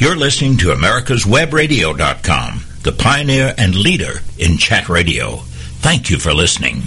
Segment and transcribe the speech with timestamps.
[0.00, 5.36] You're listening to America'sWebRadio.com, the pioneer and leader in chat radio.
[5.82, 6.84] Thank you for listening.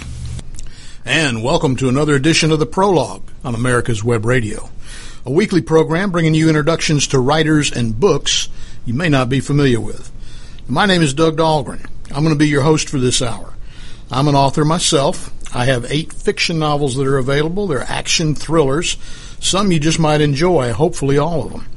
[1.04, 4.68] And welcome to another edition of the Prologue on America's Web Radio,
[5.24, 8.48] a weekly program bringing you introductions to writers and books
[8.84, 10.10] you may not be familiar with.
[10.66, 11.88] My name is Doug Dahlgren.
[12.10, 13.54] I'm going to be your host for this hour.
[14.10, 15.30] I'm an author myself.
[15.54, 17.68] I have eight fiction novels that are available.
[17.68, 18.96] They're action thrillers.
[19.38, 21.68] Some you just might enjoy, hopefully all of them.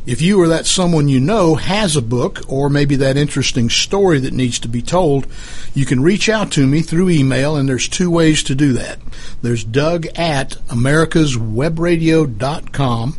[0.05, 4.19] If you or that someone you know has a book or maybe that interesting story
[4.19, 5.27] that needs to be told,
[5.73, 8.97] you can reach out to me through email, and there's two ways to do that.
[9.41, 13.17] There's Doug at americaswebradio.com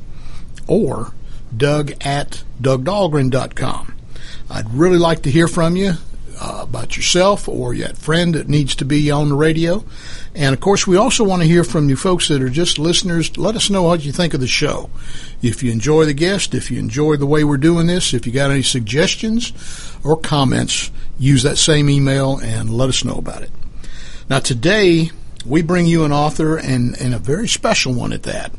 [0.67, 1.13] or
[1.57, 3.97] Doug at DougDahlgren.com.
[4.51, 5.95] I'd really like to hear from you
[6.41, 9.85] uh, about yourself or that friend that needs to be on the radio.
[10.35, 13.37] And of course, we also want to hear from you folks that are just listeners.
[13.37, 14.91] Let us know what you think of the show.
[15.41, 18.33] If you enjoy the guest, if you enjoy the way we're doing this, if you
[18.33, 19.53] got any suggestions
[20.03, 23.51] or comments, use that same email and let us know about it.
[24.29, 25.11] Now, today,
[25.45, 28.53] we bring you an author and, and a very special one at that.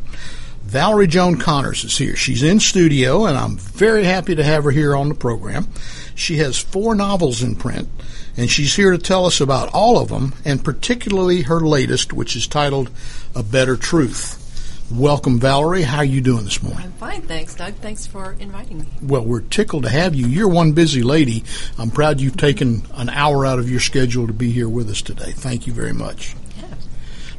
[0.73, 2.15] Valerie Joan Connors is here.
[2.15, 5.67] She's in studio, and I'm very happy to have her here on the program.
[6.15, 7.87] She has four novels in print,
[8.35, 12.35] and she's here to tell us about all of them, and particularly her latest, which
[12.35, 12.89] is titled
[13.35, 14.89] A Better Truth.
[14.91, 15.83] Welcome, Valerie.
[15.83, 16.85] How are you doing this morning?
[16.85, 17.75] I'm fine, thanks, Doug.
[17.75, 18.87] Thanks for inviting me.
[19.03, 20.25] Well, we're tickled to have you.
[20.25, 21.43] You're one busy lady.
[21.77, 25.03] I'm proud you've taken an hour out of your schedule to be here with us
[25.03, 25.33] today.
[25.33, 26.33] Thank you very much.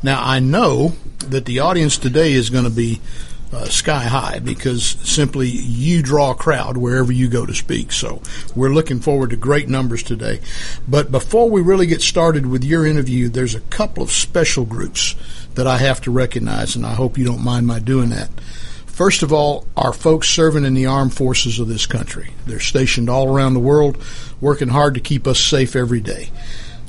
[0.04, 0.92] Now, I know
[1.30, 3.00] that the audience today is going to be
[3.54, 7.90] uh, sky high because simply you draw a crowd wherever you go to speak.
[7.90, 8.20] So
[8.54, 10.40] we're looking forward to great numbers today.
[10.86, 15.14] But before we really get started with your interview, there's a couple of special groups
[15.54, 18.28] that I have to recognize, and I hope you don't mind my doing that.
[18.84, 22.34] First of all, our folks serving in the armed forces of this country.
[22.44, 23.96] They're stationed all around the world,
[24.38, 26.28] working hard to keep us safe every day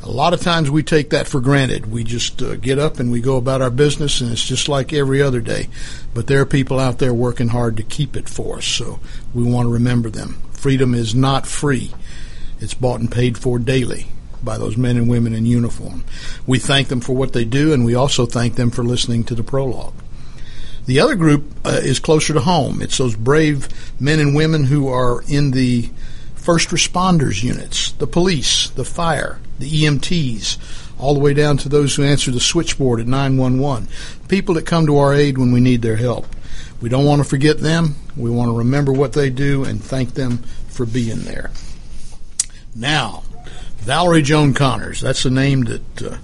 [0.05, 1.91] a lot of times we take that for granted.
[1.91, 4.93] We just uh, get up and we go about our business, and it's just like
[4.93, 5.67] every other day.
[6.13, 8.99] But there are people out there working hard to keep it for us, so
[9.33, 10.41] we want to remember them.
[10.51, 11.91] Freedom is not free,
[12.59, 14.07] it's bought and paid for daily
[14.44, 16.03] by those men and women in uniform.
[16.45, 19.35] We thank them for what they do, and we also thank them for listening to
[19.35, 19.95] the prologue.
[20.85, 22.79] The other group uh, is closer to home.
[22.79, 25.89] It's those brave men and women who are in the
[26.45, 30.59] first responders units, the police, the fire, the EMTs,
[31.00, 33.88] all the way down to those who answer the switchboard at 911.
[34.28, 36.28] People that come to our aid when we need their help.
[36.81, 37.95] We don't want to forget them.
[38.16, 41.50] We want to remember what they do and thank them for being there.
[42.75, 43.23] Now,
[43.79, 46.17] Valerie Joan Connors, that's a name that uh,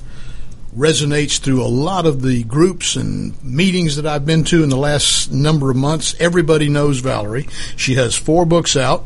[0.77, 4.77] resonates through a lot of the groups and meetings that I've been to in the
[4.77, 6.13] last number of months.
[6.19, 7.47] Everybody knows Valerie.
[7.75, 9.05] She has four books out.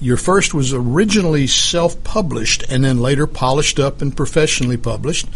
[0.00, 5.28] Your first was originally self published and then later polished up and professionally published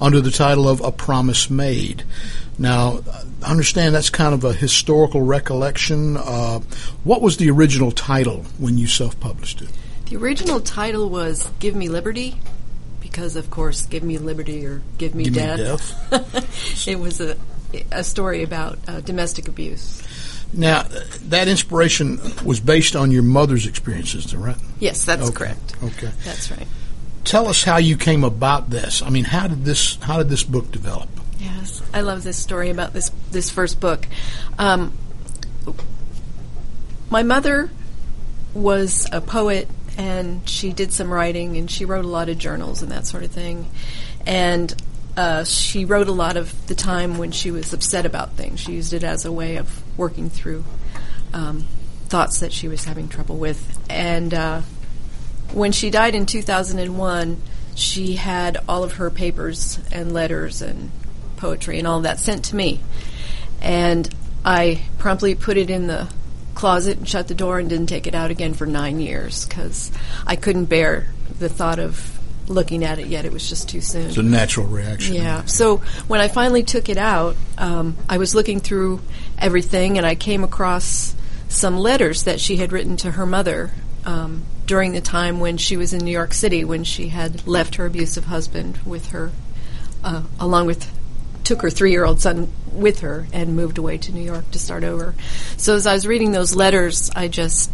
[0.00, 2.02] under the title of A Promise Made.
[2.58, 3.00] Now,
[3.42, 6.16] understand that's kind of a historical recollection.
[6.16, 6.58] Uh,
[7.04, 9.68] what was the original title when you self published it?
[10.06, 12.40] The original title was Give Me Liberty,
[13.00, 16.10] because, of course, Give Me Liberty or Give Me Give Death.
[16.10, 16.88] Me death.
[16.88, 17.36] it was a,
[17.92, 20.02] a story about uh, domestic abuse.
[20.52, 20.84] Now,
[21.28, 24.56] that inspiration was based on your mother's experiences, right?
[24.80, 25.32] Yes, that's okay.
[25.32, 25.76] correct.
[25.82, 26.66] Okay, that's right.
[27.24, 29.02] Tell us how you came about this.
[29.02, 31.10] I mean, how did this how did this book develop?
[31.38, 34.06] Yes, I love this story about this this first book.
[34.58, 34.96] Um,
[37.10, 37.70] my mother
[38.54, 39.68] was a poet,
[39.98, 43.22] and she did some writing, and she wrote a lot of journals and that sort
[43.22, 43.70] of thing.
[44.26, 44.74] And
[45.16, 48.60] uh, she wrote a lot of the time when she was upset about things.
[48.60, 50.64] She used it as a way of working through
[51.34, 51.66] um,
[52.06, 53.78] thoughts that she was having trouble with.
[53.90, 54.62] And uh,
[55.52, 57.42] when she died in 2001,
[57.74, 60.90] she had all of her papers and letters and
[61.36, 62.80] poetry and all that sent to me.
[63.60, 64.08] And
[64.44, 66.08] I promptly put it in the
[66.54, 69.92] closet and shut the door and didn't take it out again for nine years because
[70.26, 71.08] I couldn't bear
[71.38, 72.18] the thought of
[72.48, 73.24] looking at it yet.
[73.24, 74.06] It was just too soon.
[74.06, 75.14] It's a natural reaction.
[75.14, 75.44] Yeah.
[75.44, 75.78] So
[76.08, 79.00] when I finally took it out, um, I was looking through
[79.40, 81.14] everything and I came across
[81.48, 83.72] some letters that she had written to her mother
[84.04, 87.76] um, during the time when she was in New York City, when she had left
[87.76, 89.30] her abusive husband with her,
[90.04, 90.90] uh, along with
[91.44, 94.58] took her three year old son with her and moved away to New York to
[94.58, 95.14] start over.
[95.56, 97.70] So as I was reading those letters, I just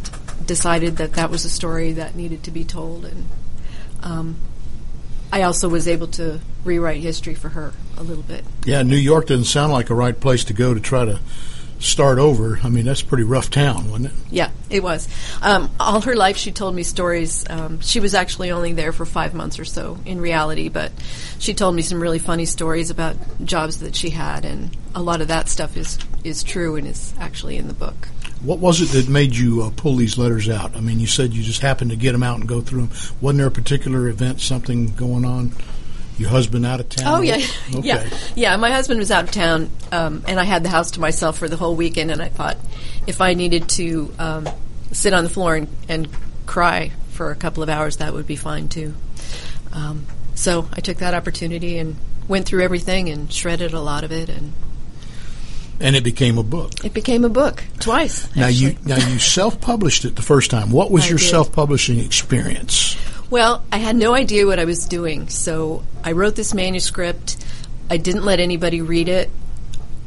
[0.46, 3.28] decided that that was a story that needed to be told, and
[4.02, 4.36] um,
[5.32, 8.44] I also was able to rewrite history for her a little bit.
[8.64, 11.18] Yeah, New York doesn't sound like a right place to go to try to
[11.84, 12.58] start over.
[12.62, 14.12] I mean, that's a pretty rough town, wasn't it?
[14.30, 15.08] Yeah, it was.
[15.42, 17.44] Um, all her life, she told me stories.
[17.48, 20.92] Um, she was actually only there for five months or so in reality, but
[21.38, 25.20] she told me some really funny stories about jobs that she had, and a lot
[25.20, 28.08] of that stuff is is true and is actually in the book.
[28.42, 30.76] What was it that made you uh, pull these letters out?
[30.76, 32.96] I mean, you said you just happened to get them out and go through them.
[33.20, 35.52] Wasn't there a particular event, something going on?
[36.16, 37.04] Your husband out of town?
[37.06, 37.34] Oh yeah,
[37.74, 37.80] Okay.
[37.82, 38.56] yeah, yeah.
[38.56, 41.48] My husband was out of town, um, and I had the house to myself for
[41.48, 42.10] the whole weekend.
[42.12, 42.56] And I thought,
[43.06, 44.48] if I needed to um,
[44.92, 46.08] sit on the floor and, and
[46.46, 48.94] cry for a couple of hours, that would be fine too.
[49.72, 50.06] Um,
[50.36, 51.96] so I took that opportunity and
[52.28, 54.52] went through everything and shredded a lot of it, and
[55.80, 56.84] And it became a book.
[56.84, 58.34] it became a book twice.
[58.36, 60.70] Now you now you self-published it the first time.
[60.70, 62.96] What was I your self-publishing experience?
[63.30, 67.44] Well, I had no idea what I was doing, so I wrote this manuscript.
[67.90, 69.30] I didn't let anybody read it.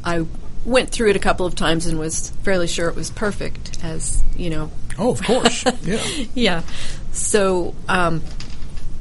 [0.04, 0.26] I
[0.64, 4.22] went through it a couple of times and was fairly sure it was perfect, as
[4.36, 4.70] you know.
[4.98, 5.64] Oh, of course.
[5.82, 6.04] yeah.
[6.34, 6.62] Yeah.
[7.12, 8.22] So um,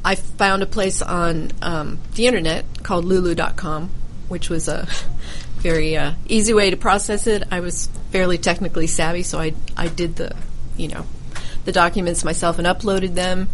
[0.03, 3.89] I found a place on um, the internet called Lulu.com,
[4.27, 4.87] which was a
[5.57, 7.43] very uh, easy way to process it.
[7.51, 10.35] I was fairly technically savvy, so I I did the
[10.77, 11.05] you know
[11.65, 13.49] the documents myself and uploaded them,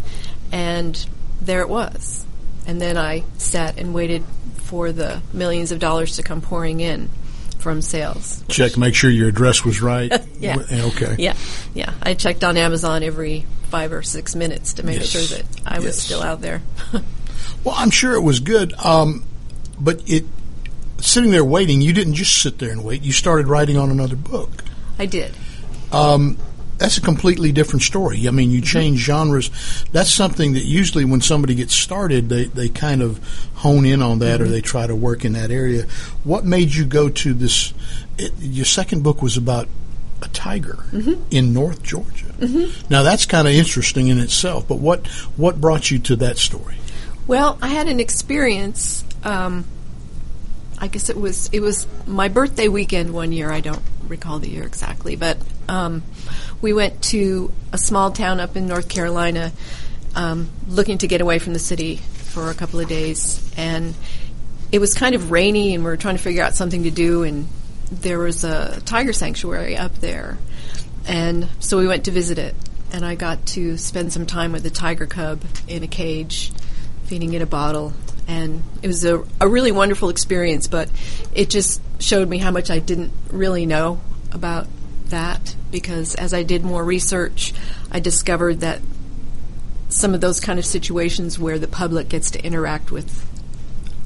[0.54, 1.06] and
[1.42, 2.26] there it was.
[2.66, 4.24] And then I sat and waited
[4.56, 7.10] for the millions of dollars to come pouring in
[7.60, 8.44] from sales.
[8.48, 10.12] Check, make sure your address was right.
[10.40, 10.58] Yeah.
[10.72, 11.16] Okay.
[11.20, 11.36] Yeah,
[11.74, 11.94] yeah.
[12.02, 15.10] I checked on Amazon every five or six minutes to make Yes.
[15.10, 16.62] sure that I was still out there.
[17.64, 18.74] Well, I'm sure it was good.
[18.74, 19.24] Um,
[19.80, 20.26] but it
[21.00, 23.04] sitting there waiting, you didn't just sit there and wait.
[23.04, 24.66] You started writing on another book.
[25.00, 25.34] I did.
[26.78, 28.28] That's a completely different story.
[28.28, 29.50] I mean, you change genres.
[29.92, 33.20] That's something that usually when somebody gets started, they, they kind of
[33.56, 35.86] hone in on that or they try to work in that area.
[36.24, 37.74] What made you go to this?
[38.18, 39.68] It, your second book was about
[40.22, 40.84] a tiger
[41.31, 42.25] in North Georgia.
[42.90, 44.68] Now that's kind of interesting in itself.
[44.68, 46.76] But what what brought you to that story?
[47.28, 49.04] Well, I had an experience.
[49.24, 49.66] Um,
[50.78, 53.52] I guess it was it was my birthday weekend one year.
[53.52, 55.38] I don't recall the year exactly, but
[55.69, 56.04] um,
[56.62, 59.51] we went to a small town up in North Carolina,
[60.15, 63.94] um, looking to get away from the city for a couple of days, and
[64.71, 67.24] it was kind of rainy, and we were trying to figure out something to do,
[67.24, 67.47] and
[67.91, 70.38] there was a tiger sanctuary up there,
[71.07, 72.56] and so we went to visit it,
[72.91, 76.51] and I got to spend some time with a tiger cub in a cage,
[77.06, 77.94] feeding it a bottle,
[78.27, 80.68] and it was a, a really wonderful experience.
[80.68, 80.89] But
[81.35, 84.00] it just showed me how much I didn't really know
[84.31, 84.68] about
[85.13, 87.54] that because as I did more research,
[87.92, 88.81] I discovered that
[89.90, 93.26] some of those kind of situations where the public gets to interact with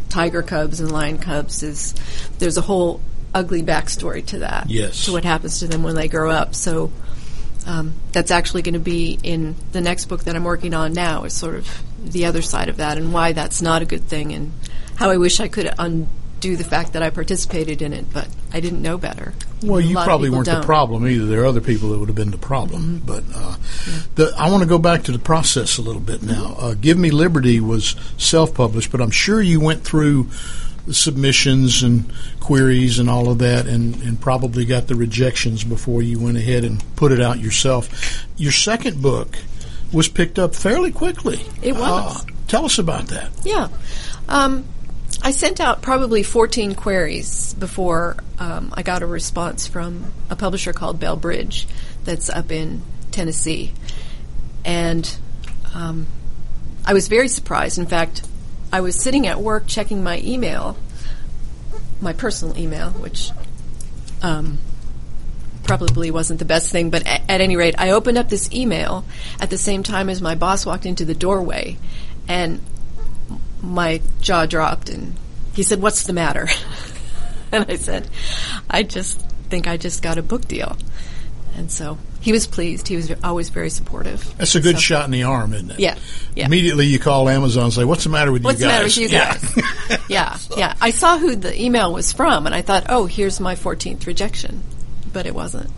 [0.09, 1.93] tiger cubs and lion cubs is
[2.39, 3.01] there's a whole
[3.33, 4.69] ugly backstory to that.
[4.69, 5.05] Yes.
[5.05, 6.55] To what happens to them when they grow up.
[6.55, 6.91] So
[7.65, 11.23] um, that's actually going to be in the next book that I'm working on now.
[11.23, 14.33] Is sort of the other side of that and why that's not a good thing
[14.33, 14.51] and
[14.95, 15.73] how I wish I could
[16.37, 19.33] undo the fact that I participated in it, but I didn't know better.
[19.63, 20.61] Well, you probably weren't the don't.
[20.61, 20.67] Mm-hmm.
[20.67, 21.25] problem either.
[21.25, 23.01] There are other people that would have been the problem.
[23.05, 23.57] But uh,
[24.15, 26.55] the, I want to go back to the process a little bit now.
[26.59, 30.29] Uh, Give Me Liberty was self-published, but I'm sure you went through
[30.85, 36.01] the submissions and queries and all of that, and, and probably got the rejections before
[36.01, 38.25] you went ahead and put it out yourself.
[38.37, 39.37] Your second book
[39.91, 41.41] was picked up fairly quickly.
[41.61, 42.23] It was.
[42.23, 43.31] Uh, tell us about that.
[43.43, 43.69] Yeah.
[44.29, 44.65] Um,
[45.27, 50.71] I sent out probably 14 queries before um, I got a response from a publisher
[50.71, 51.67] called Bell Bridge
[52.05, 52.81] that's up in
[53.11, 53.73] Tennessee.
[54.63, 55.17] And
[55.73, 56.07] um,
[56.85, 57.77] I was very surprised.
[57.77, 58.25] In fact,
[58.71, 60.77] I was sitting at work checking my email,
[61.99, 63.31] my personal email, which
[64.21, 64.59] um,
[65.65, 69.03] probably wasn't the best thing, but at, at any rate, I opened up this email
[69.41, 71.77] at the same time as my boss walked into the doorway,
[72.29, 72.61] and
[73.61, 75.15] my jaw dropped, and
[75.53, 76.47] he said, "What's the matter?"
[77.51, 78.07] and I said,
[78.69, 80.77] "I just think I just got a book deal."
[81.55, 82.87] And so he was pleased.
[82.87, 84.35] He was always very supportive.
[84.37, 85.79] That's a good So- shot in the arm, isn't it?
[85.79, 85.95] Yeah,
[86.35, 86.45] yeah.
[86.45, 88.83] Immediately you call Amazon and say, "What's the matter with What's you guys?
[88.83, 89.99] What's the matter with you guys?
[90.09, 90.75] Yeah, yeah.
[90.81, 94.61] I saw who the email was from, and I thought, oh, here's my 14th rejection,
[95.11, 95.69] but it wasn't.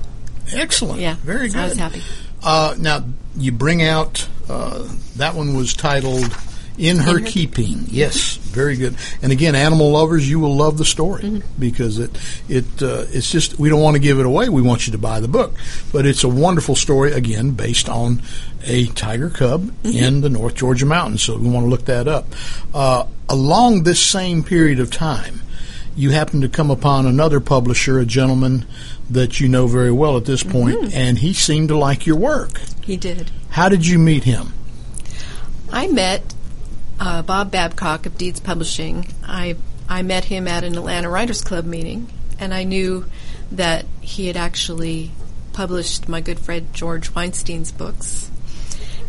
[0.51, 0.99] Excellent.
[0.99, 1.61] Yeah, Very so good.
[1.61, 2.01] I was happy.
[2.43, 3.05] Uh, now
[3.37, 6.31] you bring out uh, that one was titled
[6.79, 8.95] "In Her Her- Keeping." Yes, very good.
[9.21, 11.59] And again, animal lovers, you will love the story Mm-hmm.
[11.59, 12.11] because it
[12.47, 14.49] it uh, it's just we don't want to give it away.
[14.49, 15.53] We want you to buy the book,
[15.91, 18.21] but it's a wonderful story again based on
[18.65, 19.97] a tiger cub Mm-hmm.
[19.97, 21.21] in the North Georgia mountains.
[21.23, 22.25] So we want to look that up.
[22.73, 25.41] Uh, along this same period of time.
[25.95, 28.65] You happen to come upon another publisher, a gentleman
[29.09, 30.97] that you know very well at this point, Mm-hmm.
[30.97, 32.61] and he seemed to like your work.
[32.81, 33.31] He did.
[33.49, 34.53] How did you meet him?
[35.73, 36.33] I met
[36.99, 39.07] uh, Bob Babcock of Deeds Publishing.
[39.23, 39.55] I
[39.87, 42.07] I met him at an Atlanta Writers Club meeting,
[42.39, 43.05] and I knew
[43.51, 45.11] that he had actually
[45.53, 48.29] published my good friend George Weinstein's books.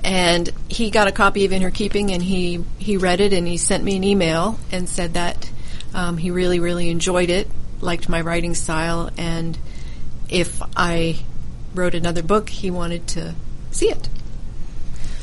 [0.03, 3.47] And he got a copy of In Her Keeping, and he he read it, and
[3.47, 5.51] he sent me an email and said that
[5.93, 7.49] um, he really really enjoyed it,
[7.81, 9.59] liked my writing style, and
[10.29, 11.19] if I
[11.75, 13.35] wrote another book, he wanted to
[13.71, 14.09] see it.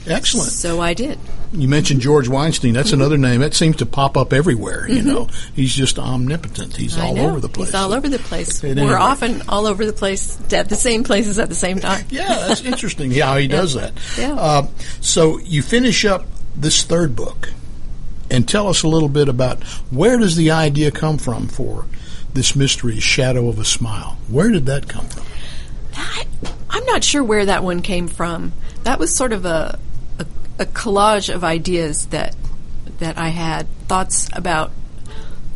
[0.06, 0.52] Excellent.
[0.52, 1.20] So I did.
[1.54, 2.74] You mentioned George Weinstein.
[2.74, 4.88] That's another name that seems to pop up everywhere.
[4.90, 6.76] You know, he's just omnipotent.
[6.76, 7.02] He's Mm-hmm.
[7.02, 7.30] I all know.
[7.30, 7.68] over the place.
[7.70, 8.62] He's all over the place.
[8.62, 8.94] We're any rate.
[8.94, 12.06] often all over the place at the same places at the same time.
[12.10, 13.12] Yeah, that's interesting.
[13.12, 13.94] Yeah, how he does that.
[14.18, 14.34] Yeah.
[14.34, 14.68] Uh,
[15.02, 16.26] so you finish up
[16.56, 17.50] this third book,
[18.30, 21.86] and tell us a little bit about where does the idea come from for
[22.34, 24.18] this mystery, Shadow of a Smile?
[24.28, 25.24] Where did that come from?
[25.94, 26.26] That,
[26.70, 28.52] I'm not sure where that one came from.
[28.84, 29.80] That was sort of a,
[30.60, 32.36] a collage of ideas that
[33.00, 34.72] that I had thoughts about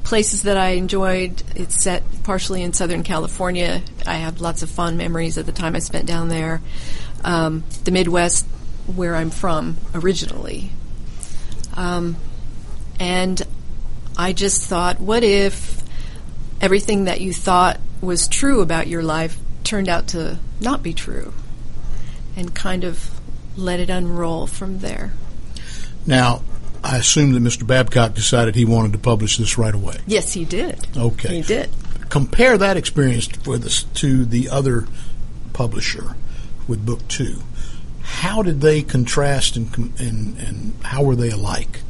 [0.04, 1.42] places that I enjoyed.
[1.56, 3.82] It's set partially in Southern California.
[4.06, 6.62] I have lots of fond memories of the time I spent down there.
[7.24, 8.46] Um, the Midwest,
[8.94, 10.72] where I'm from originally.
[11.76, 12.18] Um,
[13.00, 13.42] and
[14.18, 15.82] I just thought, what if
[16.60, 21.34] everything that you thought was true about your life turned out to not be true?
[22.36, 23.21] And kind of
[23.56, 25.14] let it unroll from there.
[26.06, 26.42] Now,
[26.84, 27.66] I assume that Mr.
[27.66, 29.98] Babcock decided he wanted to publish this right away.
[30.08, 30.80] Yes, he did.
[30.98, 31.36] Okay.
[31.36, 31.70] He did.
[32.10, 34.88] Compare that experience with us to the other
[35.54, 36.16] publisher
[36.68, 37.42] with book two.
[38.02, 41.82] How did they contrast and, and, and how were they alike?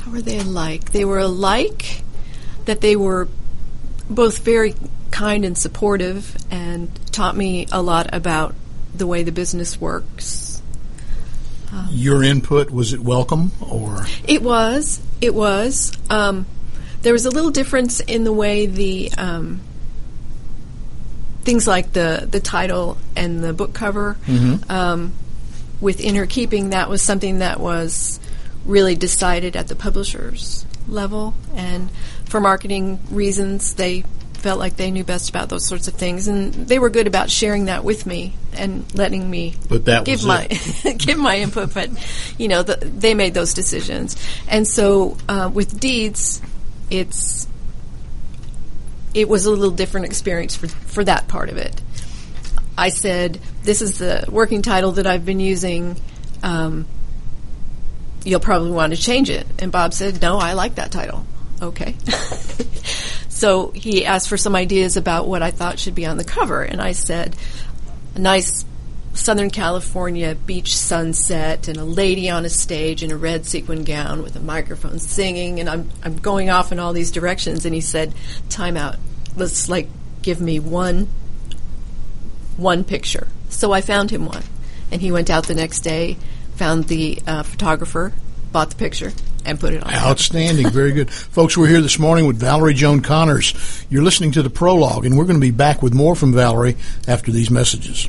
[0.00, 0.90] How were they alike?
[0.90, 2.02] They were alike
[2.64, 3.28] that they were
[4.08, 4.74] both very
[5.10, 8.54] kind and supportive and taught me a lot about
[8.94, 10.51] the way the business works.
[11.90, 14.06] Your input, was it welcome or?
[14.28, 15.00] It was.
[15.20, 15.96] It was.
[16.10, 16.46] Um,
[17.02, 19.60] there was a little difference in the way the um,
[21.42, 24.16] things like the the title and the book cover.
[24.68, 25.12] Um,
[25.80, 28.20] with In Her Keeping, that was something that was
[28.64, 31.90] really decided at the publisher's level, and
[32.26, 34.04] for marketing reasons, they
[34.42, 37.30] felt like they knew best about those sorts of things, and they were good about
[37.30, 39.54] sharing that with me and letting me
[40.04, 40.46] give my
[40.98, 41.88] give my input, but
[42.38, 44.16] you know the, they made those decisions.
[44.48, 46.42] And so uh, with deeds,
[46.90, 47.46] it's
[49.14, 51.80] it was a little different experience for for that part of it.
[52.76, 55.96] I said, "This is the working title that I've been using.
[56.42, 56.86] Um,
[58.24, 61.24] you'll probably want to change it." And Bob said, "No, I like that title."
[61.60, 61.94] Okay.
[63.42, 66.62] so he asked for some ideas about what I thought should be on the cover,
[66.62, 67.34] and I said,
[68.14, 68.64] "A nice
[69.14, 74.22] Southern California beach sunset and a lady on a stage in a red sequin gown
[74.22, 77.80] with a microphone singing and I'm I'm going off in all these directions and he
[77.80, 78.14] said,
[78.48, 78.94] "Time out.
[79.34, 79.88] Let's like
[80.22, 81.08] give me one
[82.56, 84.44] one picture." So I found him one.
[84.92, 86.16] And he went out the next day,
[86.54, 88.12] found the uh, photographer,
[88.52, 89.12] bought the picture
[89.44, 89.92] and put it on.
[89.92, 90.70] Outstanding.
[90.70, 91.10] Very good.
[91.10, 93.84] Folks, we're here this morning with Valerie Joan Connors.
[93.90, 96.76] You're listening to the prologue, and we're going to be back with more from Valerie
[97.08, 98.08] after these messages.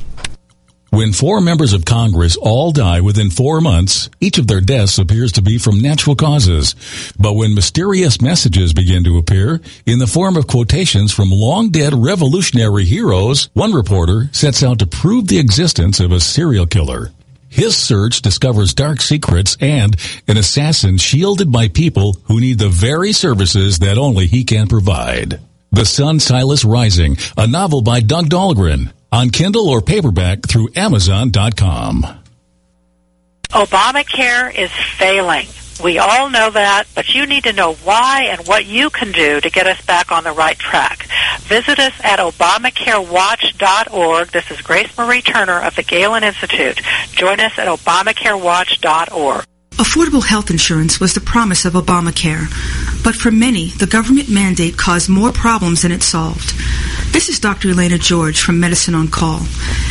[0.94, 5.32] When four members of Congress all die within four months, each of their deaths appears
[5.32, 6.76] to be from natural causes.
[7.18, 11.94] But when mysterious messages begin to appear in the form of quotations from long dead
[11.94, 17.10] revolutionary heroes, one reporter sets out to prove the existence of a serial killer.
[17.54, 19.94] His search discovers dark secrets and
[20.26, 25.38] an assassin shielded by people who need the very services that only he can provide.
[25.70, 32.04] The Sun Silas Rising, a novel by Doug Dahlgren, on Kindle or paperback through Amazon.com.
[33.50, 35.46] Obamacare is failing.
[35.82, 39.40] We all know that, but you need to know why and what you can do
[39.40, 41.06] to get us back on the right track.
[41.40, 44.28] Visit us at ObamacareWatch.org.
[44.28, 46.80] This is Grace Marie Turner of the Galen Institute.
[47.12, 49.44] Join us at ObamacareWatch.org.
[49.72, 52.46] Affordable health insurance was the promise of Obamacare,
[53.04, 56.54] but for many, the government mandate caused more problems than it solved.
[57.12, 57.68] This is Dr.
[57.68, 59.42] Elena George from Medicine on Call,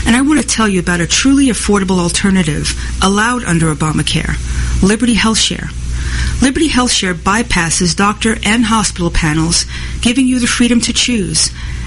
[0.05, 4.35] and I want to tell you about a truly affordable alternative allowed under Obamacare,
[4.81, 5.69] Liberty Health Share.
[6.41, 9.65] Liberty Health Share bypasses doctor and hospital panels,
[10.01, 11.51] giving you the freedom to choose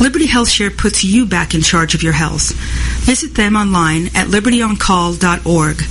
[0.00, 2.52] Liberty HealthShare puts you back in charge of your health.
[3.04, 5.82] Visit them online at libertyoncall.org.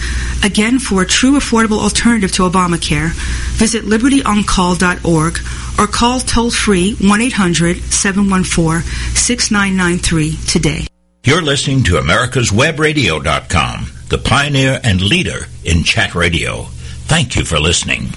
[0.44, 3.12] Again, for a true affordable alternative to Obamacare,
[3.58, 5.40] visit libertyoncall.org
[5.80, 8.82] or call toll free 1 800 714
[9.16, 10.88] 6993 today.
[11.24, 16.64] You're listening to America'sWebRadio.com, the pioneer and leader in chat radio.
[17.06, 18.10] Thank you for listening.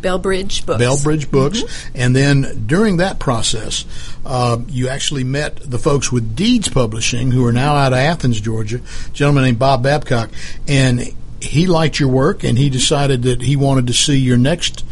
[0.00, 0.78] Bell Bridge Books.
[0.78, 1.62] Bell Bridge Books.
[1.62, 1.92] Mm-hmm.
[1.94, 3.84] And then during that process,
[4.24, 8.40] uh, you actually met the folks with Deeds Publishing, who are now out of Athens,
[8.40, 10.30] Georgia, a gentleman named Bob Babcock.
[10.66, 14.84] And he liked your work and he decided that he wanted to see your next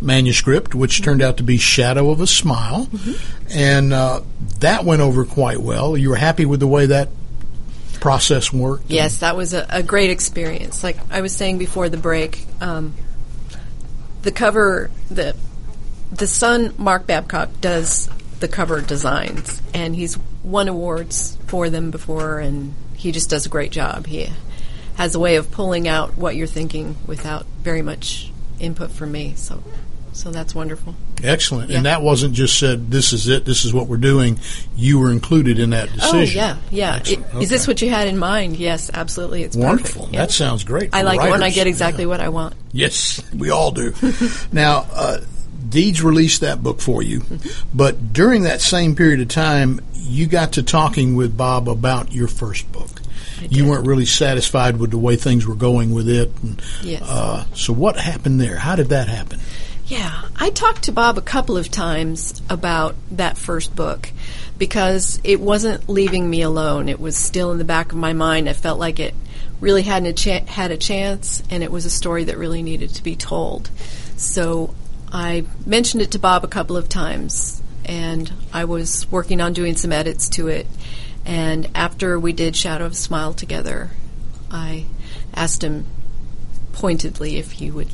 [0.00, 2.86] manuscript, which turned out to be Shadow of a Smile.
[2.86, 3.46] Mm-hmm.
[3.50, 4.20] And uh,
[4.60, 5.96] that went over quite well.
[5.96, 7.08] You were happy with the way that
[8.00, 8.90] process worked?
[8.90, 10.84] Yes, that was a, a, great experience.
[10.84, 12.94] Like I was saying before the break, um,
[14.22, 15.36] the cover the
[16.10, 18.08] the son Mark Babcock does
[18.40, 23.48] the cover designs and he's won awards for them before and he just does a
[23.48, 24.06] great job.
[24.06, 24.28] He
[24.96, 29.34] has a way of pulling out what you're thinking without very much input from me.
[29.36, 29.62] So
[30.18, 30.96] so that's wonderful.
[31.22, 31.70] Excellent.
[31.70, 31.76] Yeah.
[31.76, 34.40] And that wasn't just said, this is it, this is what we're doing.
[34.74, 36.40] You were included in that decision.
[36.40, 36.96] Oh, yeah, yeah.
[36.96, 37.40] It, okay.
[37.40, 38.56] Is this what you had in mind?
[38.56, 39.44] Yes, absolutely.
[39.44, 40.08] It's wonderful.
[40.10, 40.22] Yeah.
[40.22, 40.92] That sounds great.
[40.92, 41.28] I like writers.
[41.28, 42.08] it when I get exactly yeah.
[42.08, 42.54] what I want.
[42.72, 43.94] Yes, we all do.
[44.52, 45.20] now, uh,
[45.68, 47.68] Deeds released that book for you, mm-hmm.
[47.72, 52.26] but during that same period of time, you got to talking with Bob about your
[52.26, 52.90] first book.
[53.50, 56.30] You weren't really satisfied with the way things were going with it.
[56.42, 57.02] And, yes.
[57.02, 58.56] Uh, so what happened there?
[58.56, 59.38] How did that happen?
[59.88, 64.12] Yeah, I talked to Bob a couple of times about that first book
[64.58, 66.90] because it wasn't leaving me alone.
[66.90, 68.50] It was still in the back of my mind.
[68.50, 69.14] I felt like it
[69.62, 72.90] really hadn't a cha- had a chance, and it was a story that really needed
[72.96, 73.70] to be told.
[74.18, 74.74] So
[75.10, 79.74] I mentioned it to Bob a couple of times, and I was working on doing
[79.74, 80.66] some edits to it.
[81.24, 83.92] And after we did Shadow of Smile together,
[84.50, 84.84] I
[85.32, 85.86] asked him
[86.72, 87.88] pointedly if he would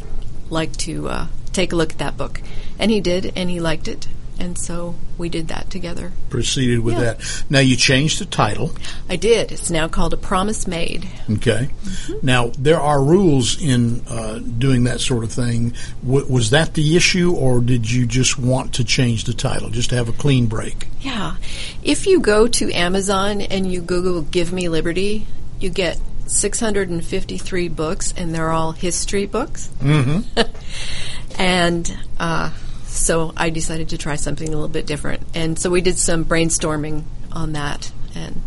[0.50, 2.40] like to uh, take a look at that book.
[2.78, 4.08] And he did, and he liked it.
[4.38, 6.12] And so we did that together.
[6.28, 7.00] Proceeded with yeah.
[7.00, 7.44] that.
[7.48, 8.72] Now you changed the title.
[9.08, 9.52] I did.
[9.52, 11.08] It's now called A Promise Made.
[11.30, 11.68] Okay.
[11.84, 12.26] Mm-hmm.
[12.26, 15.74] Now there are rules in uh, doing that sort of thing.
[16.04, 19.90] W- was that the issue, or did you just want to change the title, just
[19.90, 20.88] to have a clean break?
[21.00, 21.36] Yeah.
[21.84, 25.28] If you go to Amazon and you Google "Give Me Liberty,"
[25.60, 29.70] you get 653 books, and they're all history books.
[29.80, 30.40] Mm-hmm.
[31.38, 32.52] and uh,
[32.86, 35.22] so I decided to try something a little bit different.
[35.34, 38.40] And so we did some brainstorming on that and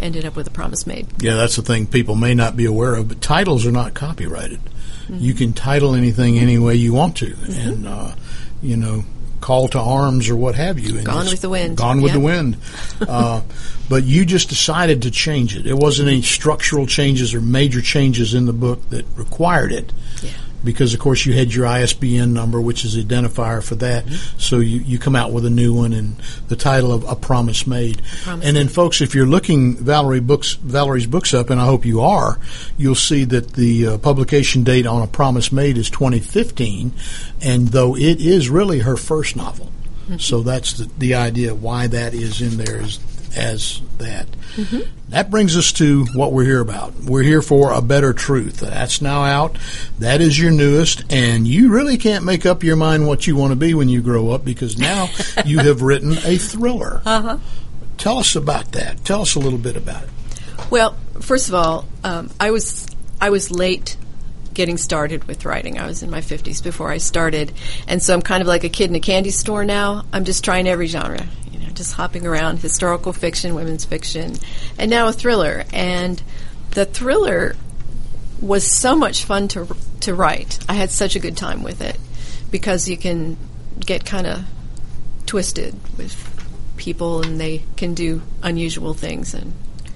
[0.00, 1.06] ended up with a promise made.
[1.22, 4.60] Yeah, that's the thing people may not be aware of, but titles are not copyrighted.
[4.60, 5.18] Mm-hmm.
[5.18, 7.68] You can title anything any way you want to, mm-hmm.
[7.68, 8.14] and uh,
[8.62, 9.04] you know,
[9.40, 10.96] call to arms or what have you.
[10.96, 11.76] And gone with the wind.
[11.76, 12.56] Gone with the wind.
[13.06, 13.42] Uh,
[13.88, 15.66] but you just decided to change it.
[15.66, 19.92] It wasn't any structural changes or major changes in the book that required it.
[20.22, 20.30] Yeah.
[20.64, 24.08] Because of course you had your ISBN number, which is identifier for that.
[24.38, 26.16] So you, you come out with a new one and
[26.48, 28.02] the title of A Promise Made.
[28.22, 31.84] Promise and then folks, if you're looking Valerie books, Valerie's books up, and I hope
[31.84, 32.38] you are,
[32.78, 36.92] you'll see that the uh, publication date on A Promise Made is 2015.
[37.42, 39.70] And though it is really her first novel,
[40.18, 42.98] so that's the, the idea why that is in there is
[43.36, 44.26] as that.
[45.08, 46.94] That brings us to what we're here about.
[46.94, 48.60] We're here for a better truth.
[48.60, 49.58] That's now out.
[49.98, 53.52] That is your newest, and you really can't make up your mind what you want
[53.52, 55.08] to be when you grow up because now
[55.44, 57.02] you have written a thriller.
[57.04, 57.38] Uh-huh.
[57.98, 59.04] Tell us about that.
[59.04, 60.10] Tell us a little bit about it.
[60.70, 62.88] Well, first of all, um, I was
[63.20, 63.96] I was late
[64.52, 65.78] getting started with writing.
[65.78, 67.52] I was in my 50s before I started,
[67.88, 70.04] and so I'm kind of like a kid in a candy store now.
[70.12, 71.26] I'm just trying every genre,
[71.74, 74.34] just hopping around historical fiction, women's fiction,
[74.78, 75.64] and now a thriller.
[75.72, 76.22] And
[76.70, 77.56] the thriller
[78.40, 80.58] was so much fun to to write.
[80.68, 81.98] I had such a good time with it
[82.50, 83.36] because you can
[83.78, 84.44] get kind of
[85.26, 86.14] twisted with
[86.76, 89.52] people, and they can do unusual things and.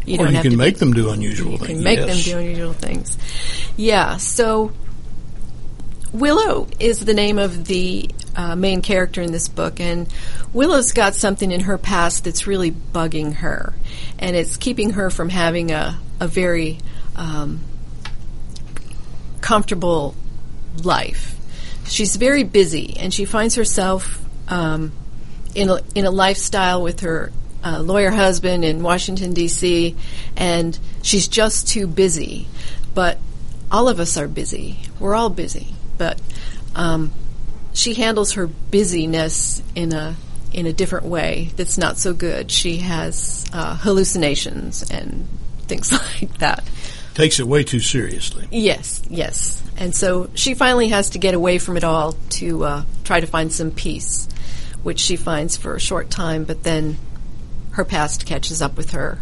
[0.07, 1.71] You or don't you have can to make them do unusual you things.
[1.71, 2.25] can make yes.
[2.25, 3.19] them do unusual things.
[3.77, 4.17] Yeah.
[4.17, 4.73] So
[6.12, 10.12] Willow is the name of the uh, main character in this book, and
[10.53, 13.75] Willow's got something in her past that's really bugging her,
[14.18, 16.79] and it's keeping her from having a a very
[17.16, 17.61] um,
[19.40, 20.14] comfortable
[20.83, 21.35] life.
[21.87, 24.92] She's very busy, and she finds herself um,
[25.55, 27.33] in a, in a lifestyle with her
[27.64, 29.97] uh, lawyer husband in Washington D.C.,
[30.37, 32.47] and she's just too busy.
[32.94, 33.18] But
[33.71, 34.81] all of us are busy.
[34.99, 36.20] We're all busy, but
[36.74, 37.12] um,
[37.74, 40.16] she handles her busyness in a
[40.52, 42.50] in a different way that's not so good.
[42.50, 45.28] She has uh, hallucinations and
[45.66, 46.64] things like that.
[47.14, 48.46] Takes it way too seriously.
[48.50, 49.62] Yes, yes.
[49.76, 53.26] And so she finally has to get away from it all to uh, try to
[53.26, 54.28] find some peace,
[54.82, 56.96] which she finds for a short time, but then
[57.72, 59.20] her past catches up with her,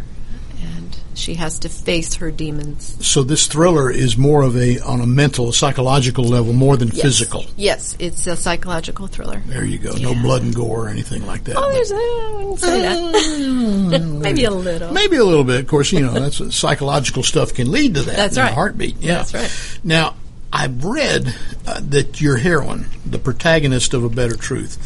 [1.17, 2.95] she has to face her demons.
[3.05, 7.01] So this thriller is more of a on a mental, psychological level, more than Yes.
[7.01, 7.45] physical.
[7.55, 9.41] Yes, it's a psychological thriller.
[9.47, 9.91] There you go.
[9.93, 11.55] No blood and gore or anything like that.
[11.57, 14.01] Oh, there's, uh, say that.
[14.21, 14.91] Maybe a little.
[14.93, 15.59] Maybe a little bit.
[15.61, 18.15] Of course, you know, that's psychological stuff can lead to that.
[18.15, 18.53] That's in a right.
[18.53, 18.97] heartbeat.
[18.97, 19.15] Yeah.
[19.15, 19.79] That's right.
[19.83, 20.15] Now,
[20.51, 24.77] I've read uh, that your heroine, the protagonist of A Better Truth,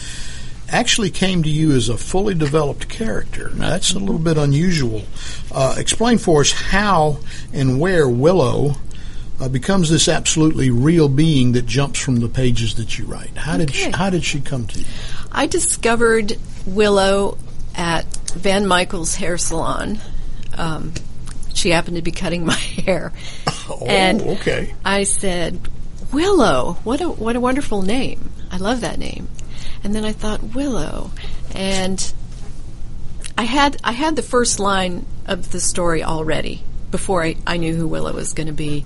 [0.72, 3.50] actually came to you as a fully developed character.
[3.56, 5.04] Now, that's a little bit unusual.
[5.54, 7.20] Uh, explain for us how
[7.54, 8.76] and where Willow
[9.40, 13.36] uh, becomes this absolutely real being that jumps from the pages that you write.
[13.36, 14.86] How did she, how did she come to you?
[15.32, 17.38] I discovered Willow
[17.76, 18.06] at
[18.36, 20.00] Van Michael's hair salon.
[20.58, 20.94] Um,
[21.54, 22.54] she happened to be cutting my
[22.86, 23.12] hair,
[23.70, 24.74] Oh, and okay.
[24.86, 25.60] I said,
[26.12, 28.32] "Willow, what a what a wonderful name!
[28.52, 29.28] I love that name."
[29.84, 31.12] And then I thought Willow,
[31.56, 32.14] and
[33.38, 37.76] I had I had the first line of the story already before I, I knew
[37.76, 38.86] who Willow was going to be,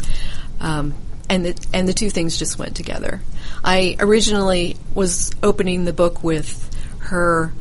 [0.61, 0.93] um,
[1.29, 3.21] and the and the two things just went together.
[3.63, 7.51] I originally was opening the book with her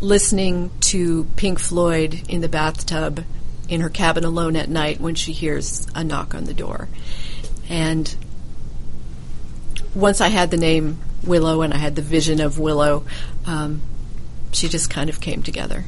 [0.00, 3.24] listening to Pink Floyd in the bathtub
[3.68, 6.88] in her cabin alone at night when she hears a knock on the door,
[7.68, 8.16] and
[9.94, 13.04] once I had the name Willow and I had the vision of Willow,
[13.46, 13.82] um,
[14.52, 15.84] she just kind of came together.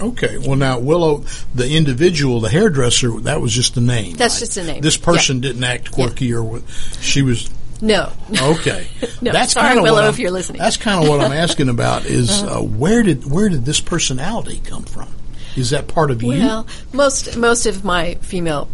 [0.00, 0.38] Okay.
[0.38, 4.16] Well, now Willow, the individual, the hairdresser, that was just a name.
[4.16, 4.40] That's right?
[4.40, 4.80] just a name.
[4.80, 6.62] This person didn't act quirky or what-
[7.00, 7.50] she was.
[7.80, 8.88] No, Okay.
[9.20, 10.60] No, that's sorry, Willow, I'm- if you're listening.
[10.60, 12.06] That's kind of what I'm asking about.
[12.06, 15.08] Is uh, where did where did this personality come from?
[15.56, 16.28] Is that part of you?
[16.30, 18.68] Well, most most of my female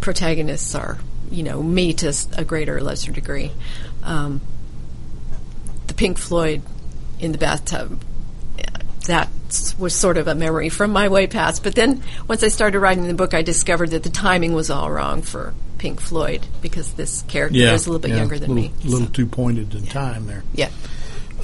[0.00, 0.98] protagonists are,
[1.30, 3.50] you know, me to a greater or lesser degree.
[4.04, 4.61] Um, the
[6.02, 6.62] Pink Floyd
[7.20, 8.02] in the bathtub.
[9.06, 9.28] That
[9.78, 11.62] was sort of a memory from my way past.
[11.62, 14.90] But then, once I started writing the book, I discovered that the timing was all
[14.90, 18.52] wrong for Pink Floyd because this character yeah, is a little bit yeah, younger than
[18.52, 18.72] little, me.
[18.84, 20.42] A little so, too pointed in time there.
[20.54, 20.70] yeah.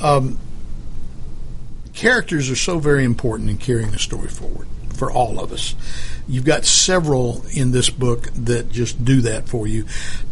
[0.02, 0.40] Um,
[1.92, 5.76] characters are so very important in carrying a story forward for all of us.
[6.26, 9.86] You've got several in this book that just do that for you.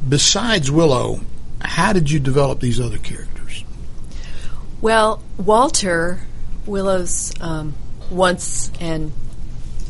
[0.09, 1.21] Besides Willow,
[1.61, 3.36] how did you develop these other characters?
[4.87, 6.21] Well, Walter,
[6.65, 7.75] Willow's um,
[8.09, 9.13] once and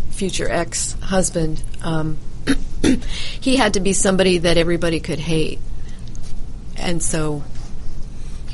[0.08, 2.16] future ex husband, um,
[3.42, 5.58] he had to be somebody that everybody could hate.
[6.78, 7.44] And so.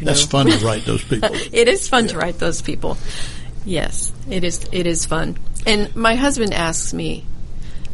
[0.01, 1.31] That's know, fun to write those people.
[1.33, 2.99] it is fun to write those people.
[3.65, 4.69] Yes, it is.
[4.73, 5.39] It is fun.
[5.65, 7.25] And my husband asks me,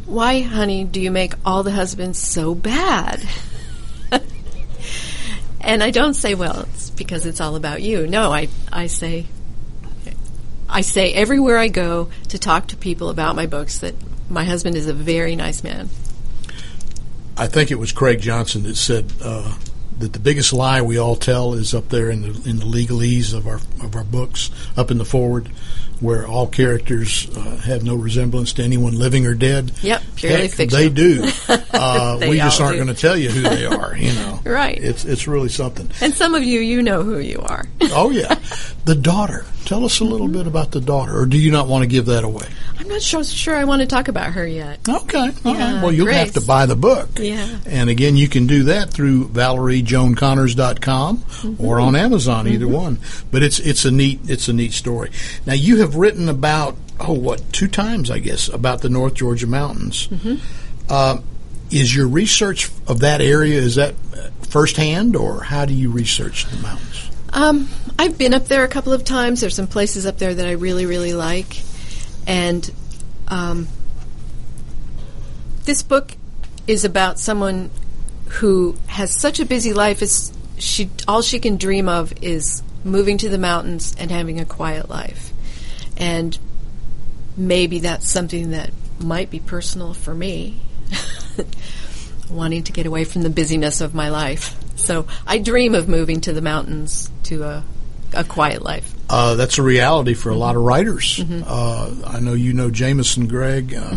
[0.06, 3.20] "Why, honey, do you make all the husbands so bad?"
[5.60, 8.06] and I don't say, well, it's because it's all about you.
[8.06, 9.26] No, I, I say,
[10.68, 13.94] I say everywhere I go to talk to people about my books that
[14.28, 15.88] my husband is a very nice man.
[17.36, 19.54] I think it was Craig Johnson that said uh,
[19.98, 23.34] that the biggest lie we all tell is up there in the in the legalese
[23.34, 25.48] of our of our books, up in the forward,
[26.00, 29.72] where all characters uh, have no resemblance to anyone living or dead.
[29.82, 30.82] Yep, purely Heck, fictional.
[30.84, 31.30] They do.
[31.80, 33.96] Uh, They we just aren't going to tell you who they are.
[33.96, 34.76] You know, Right.
[34.82, 35.88] It's it's really something.
[36.00, 37.66] And some of you, you know who you are.
[37.92, 38.34] Oh yeah,
[38.84, 39.44] the daughter.
[39.68, 42.06] Tell us a little bit about the daughter, or do you not want to give
[42.06, 42.46] that away?
[42.78, 44.80] I'm not sure, sure I want to talk about her yet.
[44.88, 45.18] Okay.
[45.18, 45.34] All right.
[45.44, 47.10] Yeah, Well, you'll have to buy the book.
[47.18, 47.46] Yeah.
[47.66, 51.64] And again, you can do that through ValerieJoanConnors.com Mm-hmm.
[51.64, 52.98] or on Amazon, either one.
[53.30, 55.10] But it's it's a neat it's a neat story.
[55.46, 59.46] Now you have written about oh what two times I guess about the North Georgia
[59.46, 60.08] mountains.
[60.08, 60.36] Mm-hmm.
[60.88, 61.18] Uh,
[61.70, 66.46] is your research of that area is that uh, firsthand or how do you research
[66.46, 67.07] the mountains?
[67.32, 69.40] Um, I've been up there a couple of times.
[69.40, 71.60] There's some places up there that I really, really like,
[72.26, 72.70] and
[73.28, 73.68] um,
[75.64, 76.12] this book
[76.66, 77.70] is about someone
[78.28, 80.02] who has such a busy life.
[80.02, 84.44] It's she all she can dream of is moving to the mountains and having a
[84.44, 85.32] quiet life,
[85.96, 86.38] and
[87.36, 90.60] maybe that's something that might be personal for me.
[92.30, 94.54] wanting to get away from the busyness of my life.
[94.78, 97.64] So I dream of moving to the mountains to a,
[98.14, 98.94] a quiet life.
[99.10, 101.18] Uh, that's a reality for a lot of writers.
[101.46, 103.96] Uh, I know you know Jameson Gregg, uh,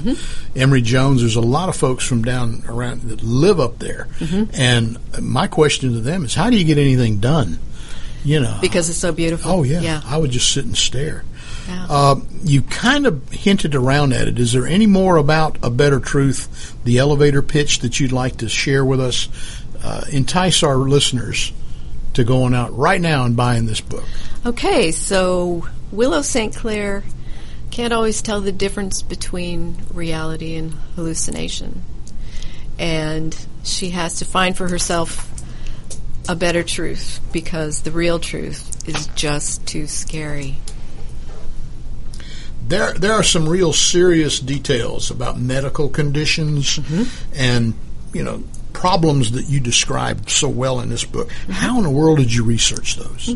[0.56, 1.20] Emery Jones.
[1.22, 4.08] There's a lot of folks from down around that live up there,
[4.54, 7.60] and my question to them is, how do you get anything done?
[8.24, 9.52] You know, Because it's so beautiful.
[9.52, 10.02] oh yeah, Yeah.
[10.06, 11.26] I would just sit and stare.
[11.67, 11.88] Yeah.
[11.89, 14.39] Uh, you kind of hinted around at it.
[14.39, 18.48] Is there any more about a better truth, the elevator pitch that you'd like to
[18.50, 19.28] share with us?
[19.84, 21.52] Uh, entice our listeners
[22.13, 24.04] to going out right now and buying this book.
[24.46, 26.56] Okay, so Willow St.
[26.56, 27.04] Clair
[27.72, 31.84] can't always tell the difference between reality and hallucination.
[32.78, 35.30] And she has to find for herself
[36.28, 40.58] a better truth because the real truth is just too scary.
[42.67, 46.80] there there are some real serious details about medical conditions
[47.36, 47.74] and
[48.13, 48.44] you know
[48.82, 51.32] problems that you described so well in this book.
[51.52, 53.36] How in the world did you research those?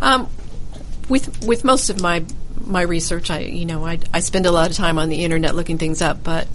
[0.00, 0.28] Um,
[1.08, 2.24] with with most of my
[2.64, 5.56] my research, I you know I, I spend a lot of time on the internet
[5.56, 6.22] looking things up.
[6.22, 6.46] But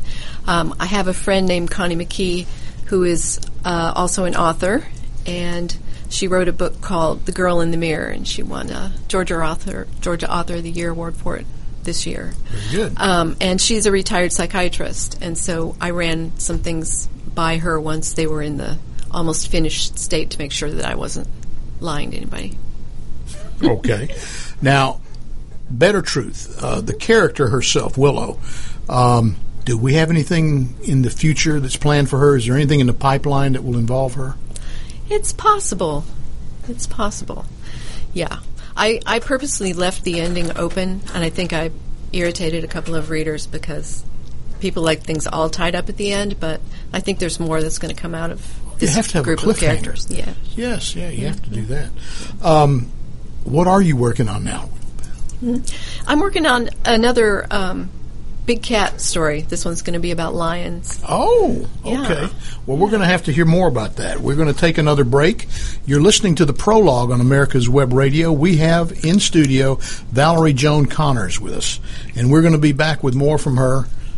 [0.48, 2.48] um, I have a friend named Connie McKee
[2.86, 4.88] who is uh, also an author,
[5.26, 8.94] and she wrote a book called The Girl in the Mirror, and she won a
[9.10, 11.46] Georgia author Georgia Author of the Year award for it
[11.84, 12.34] this year.
[12.46, 13.00] Very good.
[13.02, 18.14] Um, and she's a retired psychiatrist, and so I ran some things by her once
[18.14, 18.80] they were in the
[19.12, 21.28] almost finished state to make sure that I wasn't
[21.80, 22.58] lying to anybody.
[23.64, 24.16] okay.
[24.60, 25.02] Now,
[25.70, 26.58] better truth.
[26.60, 28.40] Uh, the character herself, Willow.
[28.90, 32.38] Um, do we have anything in the future that's planned for her?
[32.38, 34.34] Is there anything in the pipeline that will involve her?
[35.08, 36.06] It's possible.
[36.68, 37.46] It's possible.
[38.14, 38.40] Yeah.
[38.76, 41.70] I, I purposely left the ending open, and I think I
[42.12, 44.04] irritated a couple of readers because
[44.60, 46.62] people like things all tied up at the end, but
[46.94, 48.46] I think there's more that's going to come out of
[48.80, 50.08] this have to have a group of characters.
[50.10, 50.34] Yeah.
[50.56, 51.90] Yes, yeah, you have to do that.
[52.44, 52.92] Um,
[53.44, 54.70] what are you working on now?
[56.08, 57.90] I'm working on another um,
[58.46, 59.42] big cat story.
[59.42, 61.00] This one's going to be about lions.
[61.08, 62.02] Oh, Yeah.
[62.04, 62.34] okay.
[62.66, 64.20] Well, we're going to have to hear more about that.
[64.20, 65.48] We're going to take another break.
[65.86, 68.32] You're listening to the prologue on America's Web Radio.
[68.32, 69.76] We have in studio
[70.12, 71.80] Valerie Joan Connors with us,
[72.16, 73.86] and we're going to be back with more from her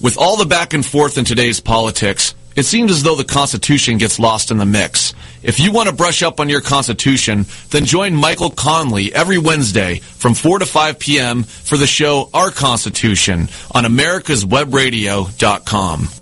[0.00, 3.98] With all the back and forth in today's politics, it seems as though the Constitution
[3.98, 5.14] gets lost in the mix.
[5.42, 10.00] If you want to brush up on your Constitution, then join Michael Conley every Wednesday
[10.00, 11.42] from 4 to 5 p.m.
[11.44, 16.21] for the show Our Constitution on americaswebradio.com.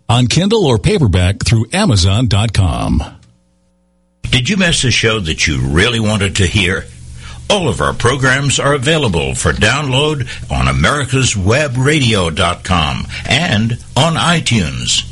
[0.11, 3.01] on Kindle or paperback through Amazon.com.
[4.23, 6.83] Did you miss a show that you really wanted to hear?
[7.49, 15.07] All of our programs are available for download on americaswebradio.com and on iTunes.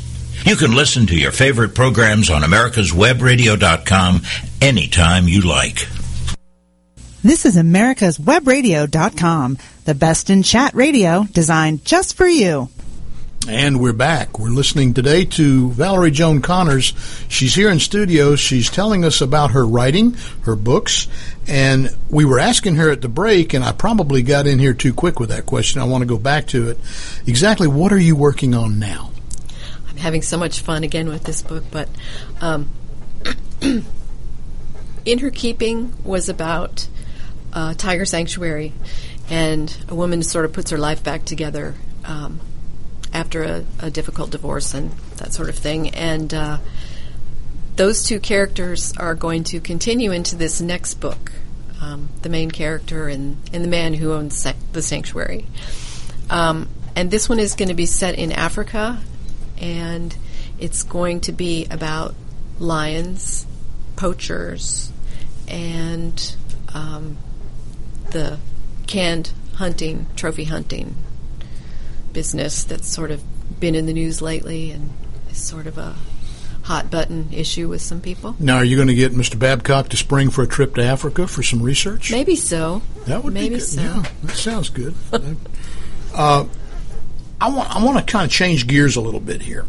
[0.46, 4.20] You can listen to your favorite programs on americaswebradio.com
[4.60, 5.88] anytime you like.
[7.22, 12.68] This is americaswebradio.com, the best in chat radio designed just for you.
[13.48, 14.38] And we're back.
[14.38, 16.92] We're listening today to Valerie Joan Connors.
[17.28, 18.36] She's here in studio.
[18.36, 21.08] She's telling us about her writing, her books,
[21.48, 24.92] and we were asking her at the break, and I probably got in here too
[24.92, 25.80] quick with that question.
[25.80, 26.78] I want to go back to it.
[27.26, 29.10] Exactly what are you working on now?
[29.88, 31.88] I'm having so much fun again with this book, but
[32.42, 32.68] um,
[33.62, 36.86] In Her Keeping was about
[37.54, 38.74] uh, Tiger Sanctuary,
[39.30, 41.74] and a woman sort of puts her life back together.
[42.04, 42.40] Um,
[43.12, 45.90] after a, a, difficult divorce and that sort of thing.
[45.90, 46.58] And uh,
[47.76, 51.32] those two characters are going to continue into this next book.
[51.80, 55.46] Um, the main character and, and the man who owns sa- the sanctuary.
[56.28, 59.00] Um, and this one is going to be set in Africa,
[59.58, 60.14] and
[60.58, 62.14] it's going to be about
[62.58, 63.46] lions,
[63.96, 64.92] poachers,
[65.48, 66.36] and
[66.74, 67.16] um,
[68.10, 68.38] the
[68.86, 70.94] canned hunting, trophy hunting
[72.12, 73.22] business that's sort of
[73.60, 74.90] been in the news lately and
[75.30, 75.94] is sort of a
[76.62, 78.36] hot button issue with some people.
[78.38, 79.38] Now, are you going to get Mr.
[79.38, 82.12] Babcock to spring for a trip to Africa for some research?
[82.12, 82.82] Maybe so.
[83.06, 83.62] That would maybe be good.
[83.62, 83.82] so.
[83.82, 84.94] Yeah, that sounds good.
[86.14, 86.44] uh,
[87.40, 89.64] I want I want to kind of change gears a little bit here.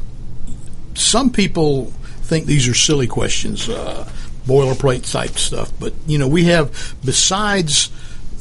[0.94, 1.86] Some people
[2.24, 4.10] think these are silly questions, uh,
[4.46, 7.90] boilerplate type stuff, but you know we have besides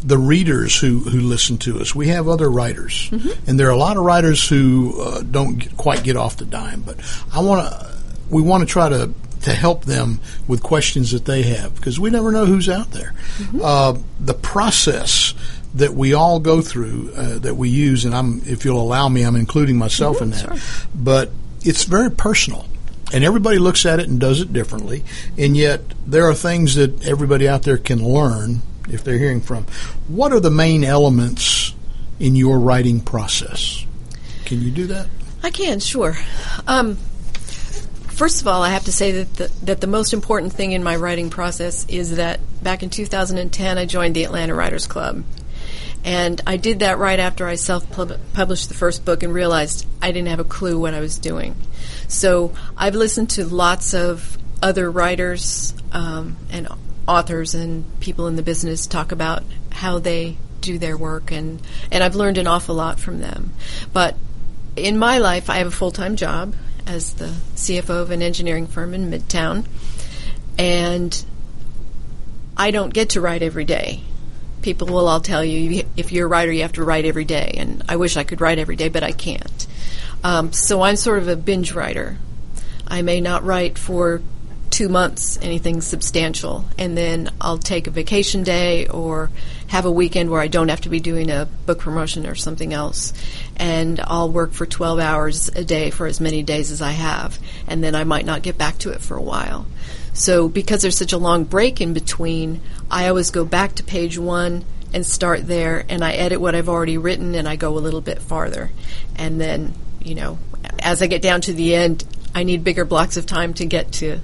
[0.03, 1.95] the readers who, who listen to us.
[1.95, 3.49] We have other writers, mm-hmm.
[3.49, 6.47] and there are a lot of writers who uh, don't get, quite get off the
[6.47, 6.83] dime.
[6.83, 6.97] But
[7.33, 7.97] I want to,
[8.31, 12.11] we want to try to to help them with questions that they have because we
[12.11, 13.15] never know who's out there.
[13.39, 13.61] Mm-hmm.
[13.63, 15.35] Uh, the process
[15.75, 19.23] that we all go through, uh, that we use, and I'm, if you'll allow me,
[19.23, 20.59] I'm including myself mm-hmm, in that.
[20.59, 20.89] Sure.
[20.95, 21.31] But
[21.63, 22.67] it's very personal
[23.13, 25.05] and everybody looks at it and does it differently.
[25.37, 29.67] And yet, there are things that everybody out there can learn if they're hearing from.
[30.09, 31.75] What are the main elements
[32.19, 33.85] in your writing process?
[34.45, 35.09] Can you do that?
[35.43, 36.17] I can, sure.
[36.67, 40.73] Um, first of all, I have to say that the, that the most important thing
[40.73, 45.25] in my writing process is that back in 2010, I joined the Atlanta Writers Club.
[46.05, 50.13] And I did that right after I self published the first book and realized I
[50.13, 51.55] didn't have a clue what I was doing.
[52.09, 56.69] So I've listened to lots of other writers um, and
[57.11, 59.43] authors and people in the business talk about
[59.73, 63.53] how they do their work and and I've learned an awful lot from them.
[63.93, 64.17] But
[64.77, 66.55] in my life I have a full-time job
[66.87, 69.67] as the CFO of an engineering firm in Midtown
[70.57, 71.25] and
[72.57, 74.03] I don't get to write every day.
[74.63, 77.55] People will all tell you if you're a writer you have to write every day
[77.57, 79.67] and I wish I could write every day but I can't.
[80.23, 82.19] Um, so I'm sort of a binge writer.
[82.87, 84.23] I may not write for
[84.71, 89.31] two months anything substantial, and then I'll take a vacation day or
[89.67, 92.73] have a weekend where I don't have to be doing a book promotion or something
[92.73, 93.13] else,
[93.57, 97.39] and I'll work for 12 hours a day for as many days as I have,
[97.67, 99.67] and then I might not get back to it for a while.
[100.13, 104.19] So, because there's such a long break in between, I always go back to page
[104.19, 107.81] one and start there, and I edit what I've already written and I go a
[107.81, 108.71] little bit farther.
[109.17, 110.39] And then, you know,
[110.81, 112.05] as I get down to the end,
[112.35, 114.21] I need bigger blocks of time to get to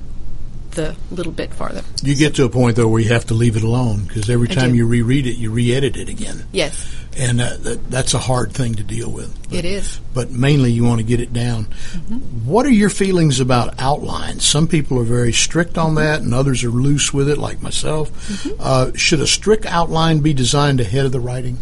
[0.77, 1.83] the little bit farther.
[2.03, 4.49] You get to a point though where you have to leave it alone because every
[4.49, 6.45] time you reread it, you re-edit it again.
[6.53, 6.95] Yes.
[7.19, 9.35] And uh, that, that's a hard thing to deal with.
[9.49, 9.99] But, it is.
[10.13, 11.65] But mainly, you want to get it down.
[11.65, 12.47] Mm-hmm.
[12.47, 14.45] What are your feelings about outlines?
[14.45, 18.11] Some people are very strict on that, and others are loose with it, like myself.
[18.29, 18.61] Mm-hmm.
[18.61, 21.59] Uh, should a strict outline be designed ahead of the writing?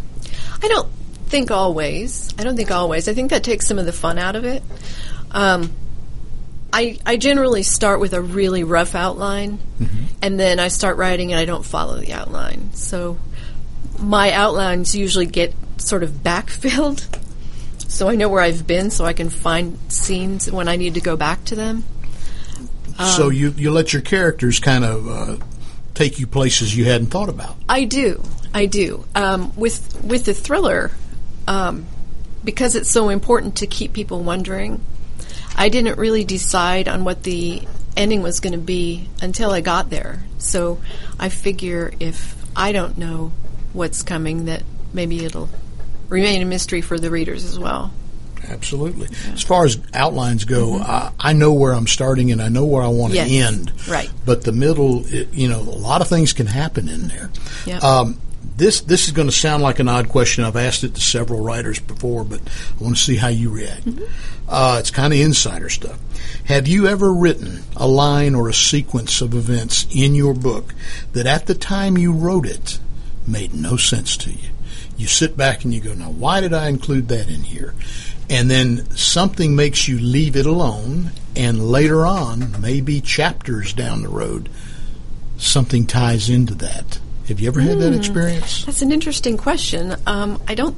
[0.61, 0.91] I don't
[1.27, 2.33] think always.
[2.37, 3.07] I don't think always.
[3.07, 4.61] I think that takes some of the fun out of it.
[5.31, 5.71] Um,
[6.75, 10.05] I, I generally start with a really rough outline, mm-hmm.
[10.21, 12.73] and then I start writing and I don't follow the outline.
[12.73, 13.17] So
[13.97, 17.07] my outlines usually get sort of backfilled,
[17.89, 21.01] so I know where I've been, so I can find scenes when I need to
[21.01, 21.85] go back to them.
[23.15, 25.37] so you you let your characters kind of uh,
[25.93, 27.55] take you places you hadn't thought about.
[27.69, 28.21] I do,
[28.53, 29.05] I do.
[29.15, 30.91] Um, with with the thriller,
[31.47, 31.85] um,
[32.43, 34.81] because it's so important to keep people wondering.
[35.55, 37.61] I didn't really decide on what the
[37.97, 40.23] ending was going to be until I got there.
[40.37, 40.79] So
[41.19, 43.31] I figure if I don't know
[43.73, 45.49] what's coming, that maybe it'll
[46.09, 47.91] remain a mystery for the readers as well.
[48.47, 49.07] Absolutely.
[49.33, 52.83] As far as outlines go, I, I know where I'm starting and I know where
[52.83, 53.29] I want to Mm-hmm.
[53.31, 53.47] Yes.
[53.47, 53.73] end.
[53.87, 54.09] Right.
[54.25, 57.31] But the middle, it, you know, a lot of things can happen in there.
[57.65, 57.83] Yep.
[57.83, 58.21] Um,
[58.57, 60.43] this this is going to sound like an odd question.
[60.43, 62.39] I've asked it to several writers before, but
[62.79, 63.87] I want to see how you react.
[64.47, 65.99] Uh, it's kind of insider stuff.
[66.45, 70.73] Have you ever written a line or a sequence of events in your book
[71.13, 72.79] that at the time you wrote it
[73.25, 74.49] made no sense to you?
[74.97, 77.73] You sit back and you go, now why did I include that in here?
[78.29, 84.09] And then something makes you leave it alone, and later on, maybe chapters down the
[84.09, 84.49] road,
[85.37, 86.99] something ties into that.
[87.27, 88.65] Have you ever had that experience?
[88.65, 89.95] That's an interesting question.
[90.05, 90.77] Um, I don't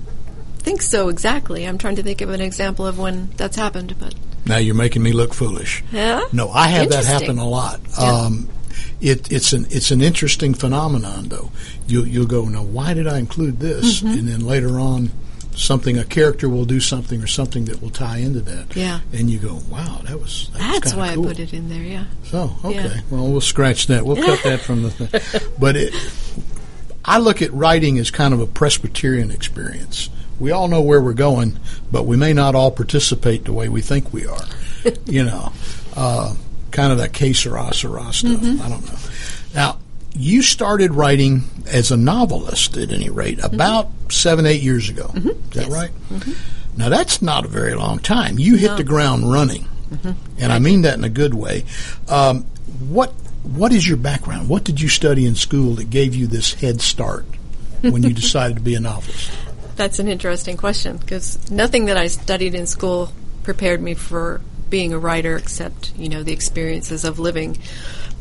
[0.67, 1.65] think so exactly.
[1.67, 4.13] I'm trying to think of an example of when that's happened, but
[4.45, 5.83] Now you're making me look foolish.
[5.91, 6.21] yeah.
[6.33, 7.79] No, I have that happen a lot.
[7.99, 8.05] Yeah.
[8.25, 8.49] Um,
[9.01, 11.51] it, it's an it's an interesting phenomenon, though.
[11.87, 12.63] You'll you'll go now.
[12.63, 14.01] Why did I include this?
[14.01, 14.07] Mm-hmm.
[14.19, 15.09] And then later on,
[15.55, 18.75] something a character will do something or something that will tie into that.
[18.75, 18.99] Yeah.
[19.13, 21.25] And you go, wow, that was that That's kinda why cool.
[21.25, 21.81] I put it in there.
[21.83, 22.05] Yeah.
[22.25, 23.01] So okay, Yeah.
[23.09, 24.05] well we'll scratch that.
[24.05, 25.41] We'll cut that from the thing.
[25.59, 25.93] But it,
[27.05, 30.09] I look at writing as kind of a Presbyterian experience.
[30.39, 31.57] We all know where we're going,
[31.91, 34.43] but we may not all participate the way we think we are.
[35.05, 35.51] you know,
[35.95, 36.35] uh,
[36.71, 38.31] kind of that que sera, sera stuff.
[38.39, 38.61] Mm-hmm.
[38.61, 38.99] I don't know.
[39.55, 39.79] Now,
[40.13, 45.11] you started writing as a novelist, at any rate, about seven, eight years ago.
[45.15, 45.59] Is that Mm-hmm.
[45.59, 45.69] Yes.
[45.69, 45.91] right?
[46.77, 48.37] Now, that's not a very long time.
[48.37, 49.67] You hit the ground running,
[50.39, 51.65] and I mean that in a good way.
[52.07, 52.43] Um,
[52.89, 53.11] what
[53.43, 54.49] What is your background?
[54.49, 57.25] What did you study in school that gave you this head start
[57.81, 59.31] when you decided to be a novelist?
[59.77, 63.13] That's an interesting question because nothing that I studied in school
[63.43, 67.59] prepared me for being a writer except, you know, the experiences of living.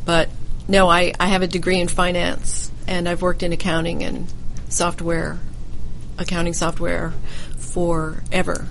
[0.05, 0.29] But
[0.67, 4.31] no, I, I have a degree in finance and I've worked in accounting and
[4.69, 5.39] software,
[6.19, 7.11] accounting software
[7.57, 8.67] forever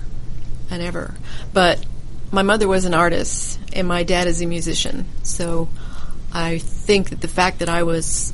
[0.71, 1.13] and ever.
[1.53, 1.85] But
[2.31, 5.05] my mother was an artist and my dad is a musician.
[5.23, 5.67] So
[6.31, 8.31] I think that the fact that I was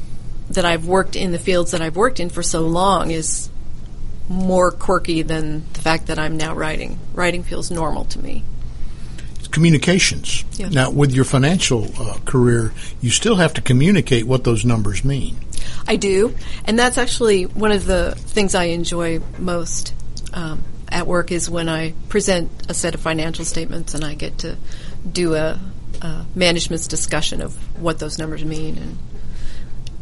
[0.51, 3.49] that I've worked in the fields that I've worked in for so long is
[4.29, 6.99] more quirky than the fact that I'm now writing.
[7.13, 8.43] Writing feels normal to me.
[9.51, 10.43] Communications.
[10.53, 10.69] Yeah.
[10.69, 15.37] Now, with your financial uh, career, you still have to communicate what those numbers mean.
[15.87, 19.93] I do, and that's actually one of the things I enjoy most
[20.33, 24.39] um, at work is when I present a set of financial statements and I get
[24.39, 24.57] to
[25.09, 25.59] do a,
[26.01, 28.97] a management's discussion of what those numbers mean, and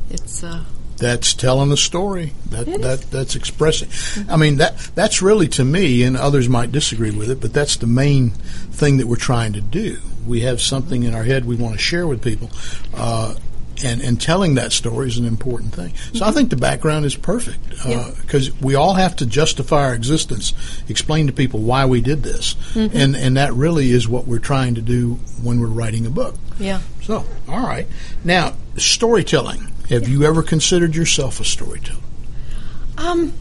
[0.09, 0.63] it's uh,
[1.01, 2.33] That's telling a story.
[2.51, 3.89] That that that's expressing.
[3.89, 4.31] Mm-hmm.
[4.31, 7.77] I mean that that's really to me, and others might disagree with it, but that's
[7.77, 9.97] the main thing that we're trying to do.
[10.27, 12.51] We have something in our head we want to share with people,
[12.93, 13.33] uh,
[13.83, 15.91] and and telling that story is an important thing.
[16.13, 16.37] So I mm-hmm.
[16.37, 18.11] think the background is perfect uh, Yeah.
[18.21, 20.53] because we all have to justify our existence,
[20.87, 22.95] explain to people why we did this, mm-hmm.
[22.95, 26.35] and and that really is what we're trying to do when we're writing a book.
[26.59, 26.81] yeah.
[27.01, 27.87] So, all right.
[28.23, 29.70] Now, storytelling.
[29.91, 31.99] Have you ever considered yourself a storyteller?
[32.97, 33.33] Um,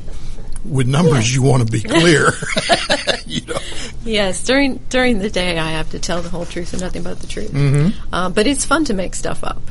[0.64, 2.32] With numbers, you want to be clear.
[3.26, 3.58] you know.
[4.04, 7.20] Yes, during during the day I have to tell the whole truth and nothing but
[7.20, 7.52] the truth.
[7.52, 8.14] Mm-hmm.
[8.14, 9.62] Uh, but it's fun to make stuff up.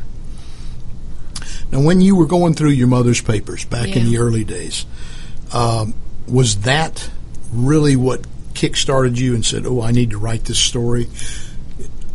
[1.70, 4.86] Now, when you were going through your mother's papers back in the early days,
[5.54, 5.94] um,
[6.28, 7.12] was that
[7.52, 11.10] really what kick-started you and said, "Oh, I need to write this story"?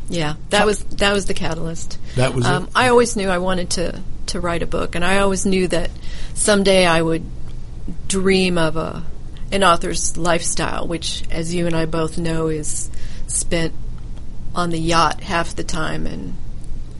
[0.09, 1.99] Yeah, that was that was the catalyst.
[2.17, 2.71] That was um?
[2.75, 5.91] I always knew I wanted to to write a book, and I always knew that
[6.35, 7.25] someday I would
[8.09, 9.05] dream of a
[9.53, 12.91] an author's lifestyle, which, as you and I both know, is
[13.27, 13.73] spent
[14.55, 16.37] on the yacht half the time and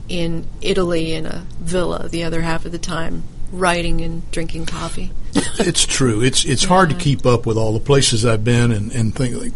[0.07, 5.11] in Italy in a villa the other half of the time, writing and drinking coffee.
[5.59, 6.21] it's true.
[6.21, 9.35] It's it's hard to keep up with all the places I've been and, and think
[9.35, 9.53] like,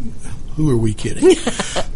[0.56, 1.36] who are we kidding?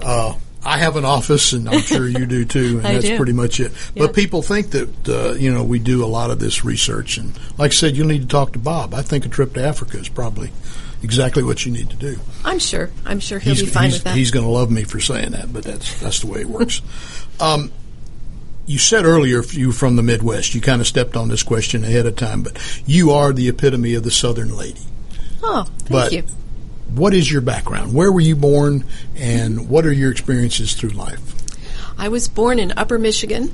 [0.03, 0.35] uh,
[0.65, 3.17] I have an office, and I'm sure you do too, and that's do.
[3.17, 3.73] pretty much it.
[3.95, 4.07] Yeah.
[4.07, 7.39] But people think that uh, you know we do a lot of this research, and
[7.59, 8.95] like I said, you'll need to talk to Bob.
[8.95, 10.51] I think a trip to Africa is probably
[11.03, 12.19] exactly what you need to do.
[12.45, 12.91] I'm sure.
[13.05, 14.17] I'm sure he'll He's, be fine with that.
[14.17, 16.81] he's going to love me for saying that, but that's that's the way it works.
[17.41, 17.71] um,
[18.67, 20.55] you said earlier you were from the Midwest.
[20.55, 23.95] You kind of stepped on this question ahead of time, but you are the epitome
[23.95, 24.81] of the Southern lady.
[25.43, 26.25] oh, thank but you.
[26.95, 27.92] What is your background?
[27.92, 28.84] Where were you born,
[29.16, 31.20] and what are your experiences through life?
[31.99, 33.53] I was born in Upper Michigan.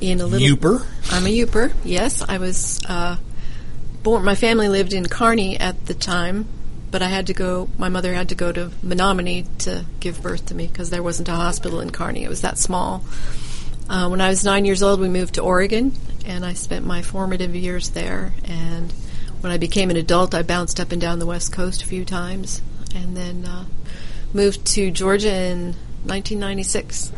[0.00, 0.86] In a little Yooper?
[1.10, 1.72] I'm a Yooper.
[1.84, 3.16] Yes, I was uh,
[4.04, 4.24] born.
[4.24, 6.46] My family lived in Carney at the time,
[6.92, 7.68] but I had to go.
[7.76, 11.28] My mother had to go to Menominee to give birth to me because there wasn't
[11.28, 12.22] a hospital in Carney.
[12.22, 13.04] It was that small.
[13.88, 15.92] Uh, when I was nine years old, we moved to Oregon,
[16.24, 18.32] and I spent my formative years there.
[18.44, 18.92] And
[19.40, 22.04] when I became an adult, I bounced up and down the West Coast a few
[22.04, 22.62] times,
[22.94, 23.64] and then uh,
[24.32, 25.74] moved to Georgia in
[26.04, 27.12] 1996.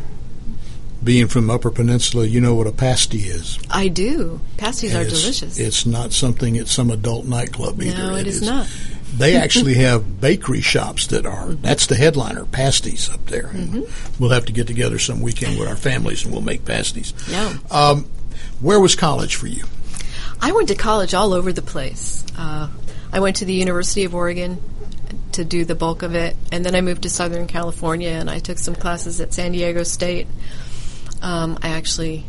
[1.03, 3.59] Being from Upper Peninsula, you know what a pasty is.
[3.70, 4.41] I do.
[4.57, 5.59] Pasties are It's- delicious.
[5.59, 7.97] It's not something at some adult nightclub either.
[7.97, 8.68] no, it is not.
[9.16, 11.47] They actually have bakery shops that are.
[11.49, 11.62] Mm-hmm.
[11.62, 13.49] That's the headliner, pasties up there.
[13.49, 13.85] And
[14.20, 17.12] We'll have to get together some weekend with our families and we'll make pasties.
[17.29, 17.57] Yeah.
[17.73, 18.05] Um,
[18.61, 19.64] where was college for you?
[20.45, 22.24] I went to college all over the place.
[22.36, 22.68] Uh,
[23.12, 24.61] I went to the University of Oregon
[25.32, 28.40] to do the bulk of it, and then I moved to Southern California and I
[28.40, 30.26] took some classes at San Diego State.
[31.22, 32.24] Um, I actually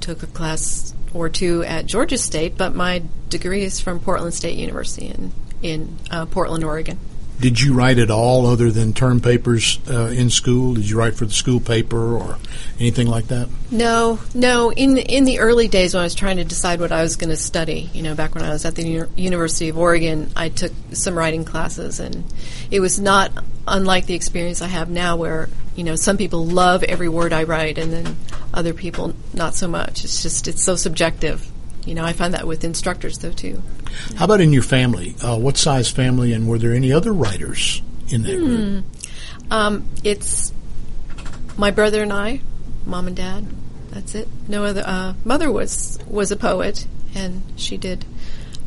[0.00, 4.56] took a class or two at Georgia State, but my degree is from Portland State
[4.56, 7.00] University in in uh, Portland, Oregon.
[7.40, 10.74] Did you write at all other than term papers uh, in school?
[10.74, 12.36] Did you write for the school paper or
[12.80, 13.48] anything like that?
[13.70, 14.72] No, no.
[14.72, 17.30] In in the early days when I was trying to decide what I was going
[17.30, 20.48] to study, you know, back when I was at the Uni- University of Oregon, I
[20.48, 22.24] took some writing classes, and
[22.72, 23.30] it was not
[23.68, 27.44] unlike the experience I have now, where you know some people love every word I
[27.44, 28.16] write, and then
[28.52, 30.02] other people not so much.
[30.02, 31.48] It's just it's so subjective.
[31.88, 33.62] You know, I find that with instructors though too.
[34.16, 35.14] How about in your family?
[35.22, 37.80] Uh, what size family, and were there any other writers
[38.10, 38.84] in that group?
[39.50, 40.52] Um, it's
[41.56, 42.40] my brother and I,
[42.84, 43.46] mom and dad.
[43.90, 44.28] That's it.
[44.46, 44.82] No other.
[44.84, 48.04] Uh, mother was was a poet, and she did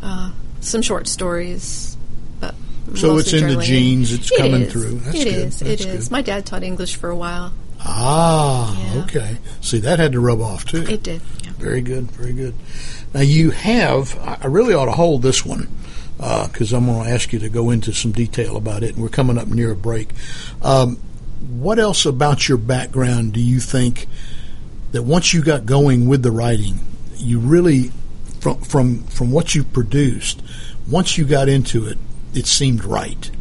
[0.01, 1.95] uh, some short stories.
[2.39, 2.55] But
[2.95, 3.61] So it's in the journaling.
[3.63, 4.73] genes, it's It coming is.
[4.73, 4.95] through.
[5.01, 5.33] That's It good.
[5.33, 6.03] is, That's It is.
[6.07, 6.11] good.
[6.11, 7.53] My dad taught English for a while.
[7.79, 9.01] Ah, Yeah.
[9.03, 9.37] okay.
[9.61, 10.83] See, that had to rub off too.
[10.87, 11.21] It did.
[11.43, 11.51] Yeah.
[11.59, 12.55] Very good, very good.
[13.13, 14.17] Now you have.
[14.19, 15.67] I really ought to hold this one
[16.17, 19.09] because I'm going to ask you to go into some detail about it, and we're
[19.09, 20.09] coming up near a break.
[20.61, 20.97] Um,
[21.49, 24.07] what else about your background do you think
[24.91, 26.79] that once you got going with the writing,
[27.17, 27.91] you really,
[28.39, 30.41] from from from what you produced,
[30.89, 31.97] once you got into it,
[32.33, 33.31] it seemed right.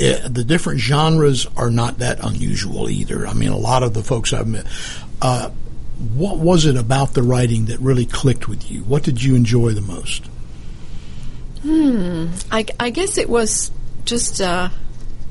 [0.00, 3.26] Eh, the different genres are not that unusual either.
[3.26, 4.64] I mean, a lot of the folks I've met.
[5.20, 5.50] Uh,
[5.98, 8.80] what was it about the writing that really clicked with you?
[8.82, 10.28] What did you enjoy the most?
[11.64, 13.70] I, I guess it was
[14.04, 14.68] just uh,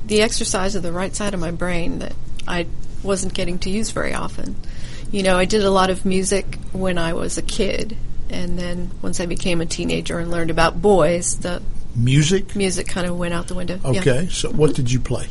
[0.06, 2.12] the exercise of the right side of my brain that
[2.46, 2.66] I
[3.02, 4.56] wasn't getting to use very often.
[5.10, 7.96] You know, I did a lot of music when I was a kid,
[8.28, 11.62] and then once I became a teenager and learned about boys, the
[11.96, 12.54] Music?
[12.54, 13.80] music kind of went out the window.
[13.82, 14.00] Yeah.
[14.00, 15.26] Okay, so what did you play?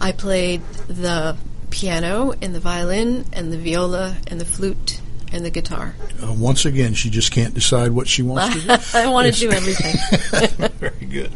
[0.00, 1.36] I played the
[1.70, 5.00] piano and the violin and the viola and the flute
[5.32, 5.94] and the guitar.
[6.22, 8.76] Uh, once again, she just can't decide what she wants to do.
[8.98, 10.70] I want to do everything.
[10.78, 11.32] Very good.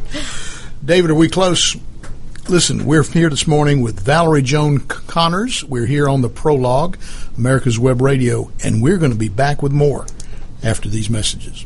[0.83, 1.75] David, are we close?
[2.47, 5.63] Listen, we're here this morning with Valerie Joan Connors.
[5.63, 6.97] We're here on the Prologue,
[7.37, 10.05] America's Web Radio, and we're going to be back with more
[10.61, 11.65] after these messages.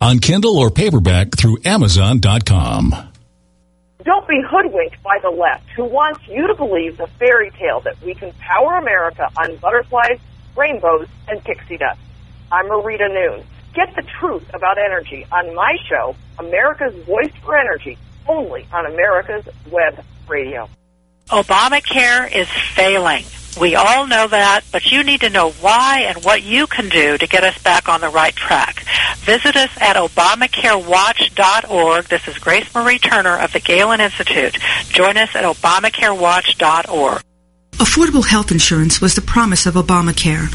[0.00, 2.94] on Kindle or paperback through Amazon.com.
[4.02, 8.00] Don't be hoodwinked by the left, who wants you to believe the fairy tale that
[8.02, 10.18] we can power America on butterflies,
[10.56, 12.00] rainbows, and pixie dust.
[12.50, 13.44] I'm Marita Noon.
[13.74, 19.44] Get the truth about energy on my show, America's Voice for Energy, only on America's
[19.70, 20.68] Web Radio.
[21.28, 23.24] Obamacare is failing.
[23.58, 27.18] We all know that, but you need to know why and what you can do
[27.18, 28.84] to get us back on the right track.
[29.18, 32.04] Visit us at ObamacareWatch.org.
[32.06, 34.58] This is Grace Marie Turner of the Galen Institute.
[34.90, 37.22] Join us at ObamacareWatch.org.
[37.72, 40.48] Affordable health insurance was the promise of Obamacare,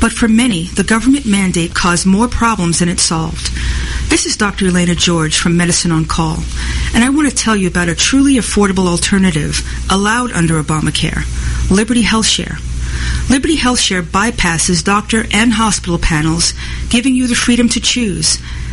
[0.00, 3.50] but for many, the government mandate caused more problems than it solved.
[4.08, 4.66] This is Dr.
[4.66, 6.38] Elena George from Medicine on Call,
[6.94, 11.24] and I want to tell you about a truly affordable alternative allowed under Obamacare,
[11.70, 12.58] Liberty Health Share.
[13.28, 16.54] Liberty Health Share bypasses doctor and hospital panels,
[16.88, 18.38] giving you the freedom to choose.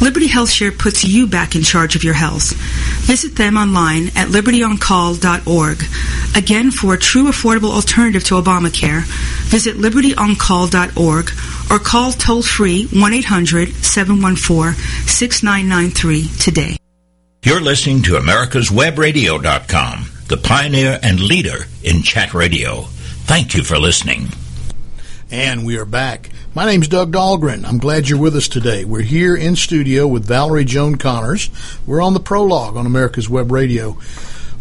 [0.00, 2.52] Liberty HealthShare puts you back in charge of your health.
[3.06, 5.84] Visit them online at libertyoncall.org.
[6.36, 9.02] Again, for a true affordable alternative to Obamacare,
[9.48, 11.30] visit libertyoncall.org
[11.70, 14.74] or call toll free 1 800 714
[15.06, 16.76] 6993 today.
[17.42, 22.82] You're listening to America'sWebRadio.com, the pioneer and leader in chat radio.
[23.24, 24.28] Thank you for listening.
[25.32, 26.28] And we are back.
[26.56, 27.64] My name's Doug Dahlgren.
[27.64, 28.84] I'm glad you're with us today.
[28.84, 31.50] We're here in studio with Valerie Joan Connors.
[31.86, 33.96] We're on the prologue on America's Web Radio.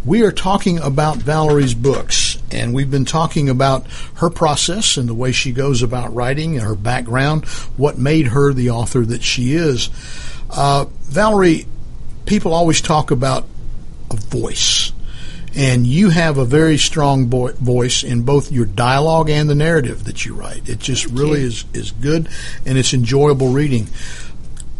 [0.06, 5.16] We are talking about Valerie's books, and we've been talking about her process and the
[5.16, 7.46] way she goes about writing and her background,
[7.76, 9.90] what made her the author that she is.
[10.52, 11.66] Uh, Valerie,
[12.28, 13.48] people always talk about
[14.12, 14.92] a voice
[15.56, 20.04] and you have a very strong bo- voice in both your dialogue and the narrative
[20.06, 20.68] that you write.
[20.70, 21.48] It just Thank really you.
[21.48, 22.30] is is good,
[22.66, 23.88] and it's enjoyable reading.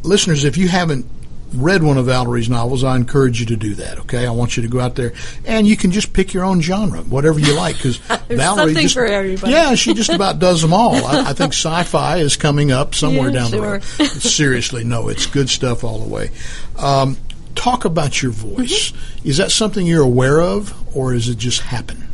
[0.04, 1.06] Listeners, if you haven't
[1.54, 3.98] read one of Valerie's novels, I encourage you to do that.
[4.02, 5.14] Okay, I want you to go out there
[5.46, 7.98] and you can just pick your own genre, whatever you like, because
[8.30, 9.52] Valerie just for everybody.
[9.54, 10.94] yeah, she just about does them all.
[11.04, 13.84] I, I think sci-fi is coming up somewhere Yeah, down the road.
[13.84, 16.30] Seriously, no, it's good stuff all the way.
[16.78, 17.18] Um,
[17.60, 18.92] talk about your voice.
[18.92, 19.28] Mm-hmm.
[19.28, 22.08] Is that something you're aware of, or is it just happen?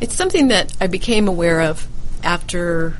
[0.00, 1.86] It's something that I became aware of
[2.24, 2.96] after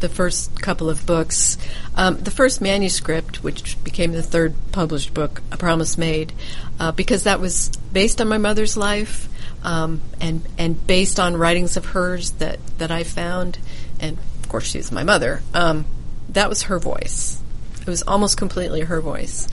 [0.00, 1.58] the first couple of books.
[1.94, 6.32] Um, the first manuscript, which became the third published book, A Promise Made,
[6.80, 9.28] uh, because that was based on my mother's life
[9.62, 13.58] um, and and based on writings of hers that, that I found,
[14.00, 15.40] and of course she was my mother.
[15.54, 15.84] Um,
[16.30, 17.40] that was her voice.
[17.80, 19.46] It was almost completely her voice.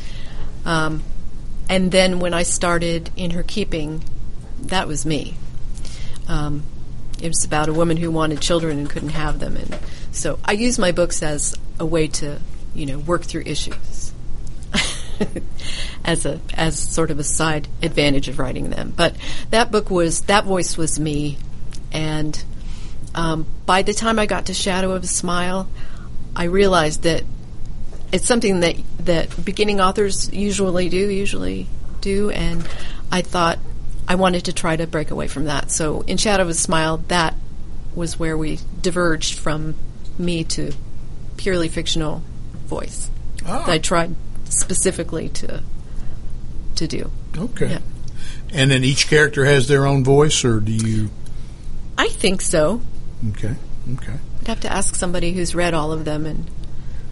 [0.65, 1.03] Um,
[1.69, 4.03] and then when I started in her keeping,
[4.63, 5.37] that was me.
[6.27, 6.63] Um,
[7.21, 9.77] it was about a woman who wanted children and couldn't have them, and
[10.11, 12.39] so I use my books as a way to,
[12.73, 14.13] you know, work through issues.
[16.05, 19.15] as a as sort of a side advantage of writing them, but
[19.51, 21.37] that book was that voice was me,
[21.91, 22.43] and
[23.13, 25.69] um, by the time I got to Shadow of a Smile,
[26.35, 27.23] I realized that
[28.11, 31.67] it's something that that beginning authors usually do, usually
[32.01, 32.67] do, and
[33.11, 33.59] I thought
[34.07, 35.71] I wanted to try to break away from that.
[35.71, 37.35] So in Shadow of a Smile, that
[37.95, 39.75] was where we diverged from
[40.17, 40.71] me to
[41.37, 42.23] purely fictional
[42.65, 43.09] voice.
[43.45, 43.69] Ah.
[43.69, 45.63] I tried specifically to
[46.75, 47.11] to do.
[47.37, 47.71] Okay.
[47.71, 47.79] Yeah.
[48.51, 51.09] And then each character has their own voice, or do you?
[51.97, 52.81] I think so.
[53.29, 53.55] Okay.
[53.93, 54.13] Okay.
[54.41, 56.49] I'd have to ask somebody who's read all of them and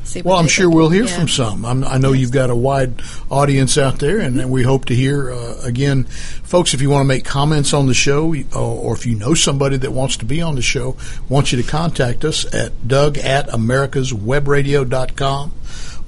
[0.07, 0.21] see.
[0.21, 0.75] Well, I'm sure think.
[0.75, 1.17] we'll hear Yeah.
[1.17, 1.65] from some.
[1.65, 5.31] I'm, I know you've got a wide audience out there, and we hope to hear
[5.31, 6.73] uh, again, folks.
[6.73, 9.77] If you want to make comments on the show, or, or if you know somebody
[9.77, 10.95] that wants to be on the show,
[11.29, 15.53] want you to contact us at Doug at AmericasWebRadio.com.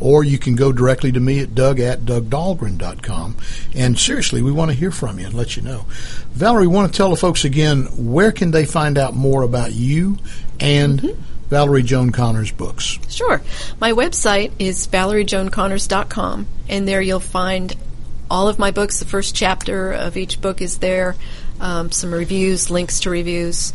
[0.01, 3.35] Or you can go directly to me at Doug at DougDahlgren.com.
[3.75, 5.85] And seriously, we want to hear from you and let you know.
[6.31, 10.17] Valerie, want to tell the folks again where can they find out more about you
[10.57, 12.99] and Valerie Joan Connor's books?
[13.09, 13.41] Sure.
[13.79, 17.75] My website is valeriejoanconnors.com, and there you'll find
[18.29, 18.99] all of my books.
[18.99, 21.15] The first chapter of each book is there.
[21.59, 23.73] Um, some reviews, links to reviews.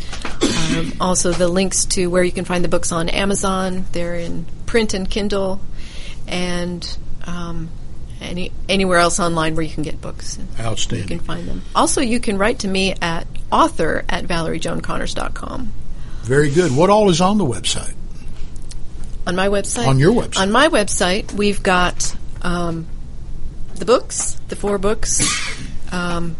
[0.72, 3.84] Um, also, the links to where you can find the books on Amazon.
[3.92, 5.60] They're in print and Kindle,
[6.26, 6.96] and
[7.26, 7.68] um,
[8.20, 10.38] any anywhere else online where you can get books.
[10.58, 11.08] Outstanding.
[11.10, 11.62] You can find them.
[11.74, 15.72] Also, you can write to me at author at valeriejoanconnors.com.
[16.24, 16.74] Very good.
[16.74, 17.94] What all is on the website?
[19.26, 19.86] On my website?
[19.86, 20.40] On your website.
[20.40, 22.86] On my website, we've got um,
[23.74, 25.22] the books, the four books.
[25.92, 26.36] Um,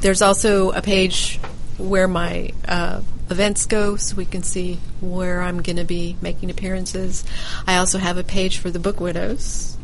[0.00, 1.38] there's also a page
[1.76, 6.50] where my uh, events go so we can see where I'm going to be making
[6.50, 7.24] appearances.
[7.66, 9.75] I also have a page for the book widows.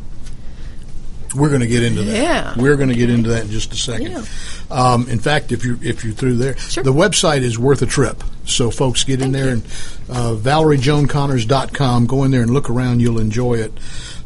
[1.35, 2.15] We're going to get into that.
[2.15, 2.53] Yeah.
[2.57, 4.11] We're going to get into that in just a second.
[4.11, 4.23] Yeah.
[4.69, 6.83] Um, in fact, if you're if you're through there, Sure.
[6.83, 8.23] the website is worth a trip.
[8.45, 9.63] So folks, get in there and
[10.09, 10.35] uh,
[11.07, 12.05] ValerieJoanConnors.com.
[12.07, 12.99] Go in there and look around.
[13.01, 13.73] You'll enjoy it.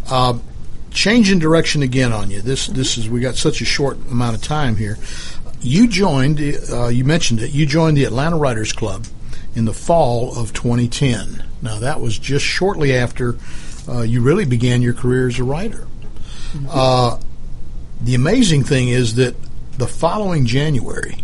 [0.09, 0.37] Uh,
[0.91, 2.41] changing direction again on you.
[2.41, 4.97] This this is we got such a short amount of time here.
[5.61, 6.39] You joined.
[6.71, 7.51] Uh, you mentioned it.
[7.51, 9.05] You joined the Atlanta Writers Club
[9.55, 11.43] in the fall of 2010.
[11.61, 13.37] Now that was just shortly after
[13.89, 15.87] uh, you really began your career as a writer.
[16.69, 17.19] Uh,
[18.01, 19.35] the amazing thing is that
[19.77, 21.23] the following January,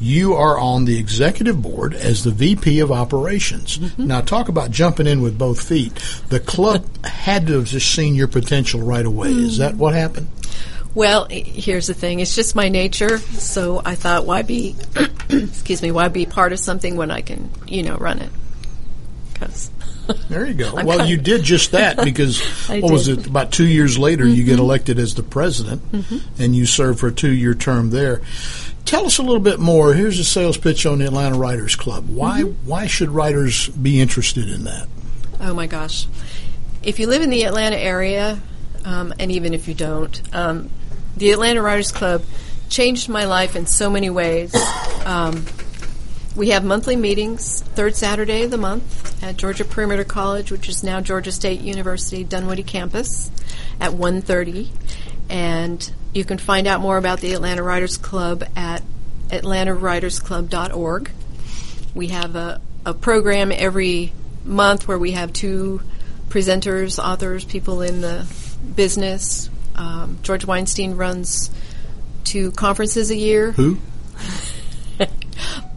[0.00, 3.78] you are on the executive board as the VP of operations.
[3.78, 4.06] Mm-hmm.
[4.08, 5.92] Now, talk about jumping in with both feet.
[6.28, 9.28] The club had to have just seen your potential right away.
[9.28, 10.28] Is that what happened?
[10.94, 12.20] Well, here's the thing.
[12.20, 13.18] It's just my nature.
[13.18, 14.74] So I thought, why be,
[15.30, 18.30] excuse me, why be part of something when I can, you know, run it?
[19.32, 19.70] Because
[20.28, 20.74] There you go.
[20.84, 23.18] Well, you did just that because what was did.
[23.18, 23.24] Mm-hmm.
[23.24, 23.30] it?
[23.30, 25.82] About two years later, you get elected as the president,
[26.38, 28.20] and you serve for a two-year term there.
[28.84, 29.94] Tell us a little bit more.
[29.94, 32.08] Here's a sales pitch on the Atlanta Writers Club.
[32.08, 32.68] Why Mm-hmm.
[32.68, 34.88] why should writers be interested in that?
[35.40, 36.06] Oh my gosh.
[36.82, 38.40] If you live in the Atlanta area,
[38.84, 40.68] um, and even if you don't, um,
[41.16, 42.24] the Atlanta Writers Club
[42.68, 44.52] changed my life in so many ways.
[45.04, 45.44] Um,
[46.34, 50.82] we have monthly meetings, third Saturday of the month at Georgia Perimeter College, which is
[50.82, 53.30] now Georgia State University Dunwoody campus,
[53.80, 54.68] at 1.30.
[55.28, 58.82] And you can find out more about the Atlanta Writers Club at
[59.28, 61.10] atlantawritersclub.org.
[61.94, 64.12] We have a, a program every
[64.44, 65.82] month where we have two
[66.28, 68.26] presenters, authors, people in the
[68.74, 69.50] business.
[69.74, 71.50] Um, George Weinstein runs
[72.24, 73.52] two conferences a year.
[73.52, 73.76] Who?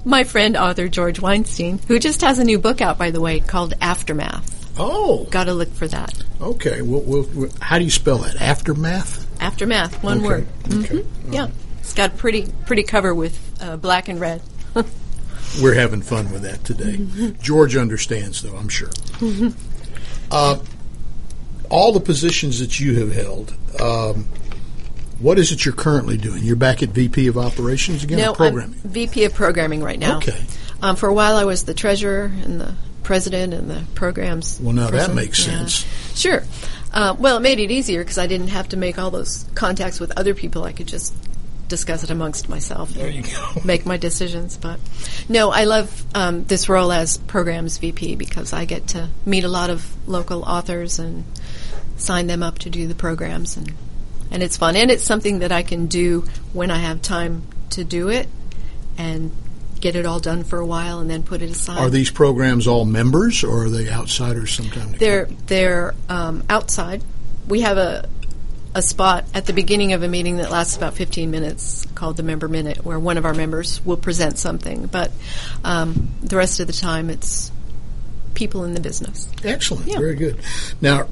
[0.06, 3.40] My friend, author George Weinstein, who just has a new book out, by the way,
[3.40, 4.54] called Aftermath.
[4.78, 6.14] Oh, Got to look for that.
[6.42, 6.82] okay.
[6.82, 8.40] Well, we'll, we'll- how do you spell it?
[8.40, 9.26] Aftermath.
[9.42, 10.48] Aftermath, one Okay, word.
[10.68, 10.96] okay.
[11.00, 11.34] Mhm.
[11.34, 11.48] Yeah,
[11.80, 14.42] it's got a pretty pretty cover with uh, black and red.
[15.62, 17.34] We're having fun with that today.
[17.42, 18.90] George understands, though, I'm sure.
[20.32, 20.58] Uh,
[21.70, 24.28] all the positions that you have held, um,
[25.26, 26.44] what is it you're currently doing?
[26.44, 28.20] You're back at VP of Operations again?
[28.20, 28.80] no, or programming?
[28.84, 30.18] I'm VP of programming right now.
[30.18, 30.40] Okay.
[30.84, 34.60] Um, for a while, I was the treasurer and the president and the programs.
[34.62, 35.66] Well, now that makes Yeah.
[35.66, 35.86] sense.
[36.14, 36.44] Sure.
[36.94, 40.00] Uh, well, it made it easier because I didn't have to make all those contacts
[40.00, 40.64] with other people.
[40.64, 41.14] I could just
[41.68, 42.92] discuss it amongst myself.
[42.94, 43.62] There you go.
[43.66, 44.58] make my decisions.
[44.58, 44.80] But
[45.28, 49.48] no, I love um, this role as programs VP because I get to meet a
[49.50, 51.24] lot of local authors and
[51.98, 53.74] sign them up to do the programs, and
[54.36, 57.86] and it's fun, and it's something that I can do when I have time to
[57.86, 58.28] do it,
[58.98, 59.32] and
[59.80, 61.80] get it all done for a while, and then put it aside.
[61.80, 65.00] Are these programs all members or are they outsiders sometimes?
[65.00, 67.02] They're they're um, outside.
[67.48, 68.10] We have a
[68.76, 72.24] a spot at the beginning of a meeting that lasts about 15 minutes called the
[72.24, 75.14] member minute where one of our members will present something but
[75.64, 77.54] um, the rest of the time it's
[78.34, 79.88] people in the business Excellent.
[79.88, 79.98] Yeah.
[79.98, 80.42] Very good.
[80.82, 81.08] Now,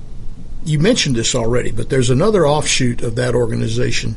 [0.66, 4.16] you mentioned this already, but there's another offshoot of that organization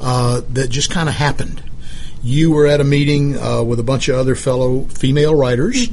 [0.00, 1.62] uh, that just kind of happened.
[2.22, 5.88] You were at a meeting uh, with a bunch of other fellow female writers,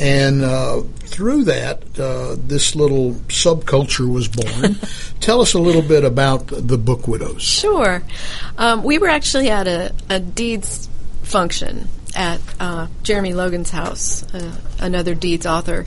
[0.00, 4.76] and uh, through that, uh, this little subculture was born.
[5.20, 7.42] Tell us a little bit about the Book Widows.
[7.42, 8.02] Sure.
[8.58, 10.88] Um, we were actually at a, a deeds
[11.22, 15.86] function at uh, Jeremy Logan's house, uh, another deeds author.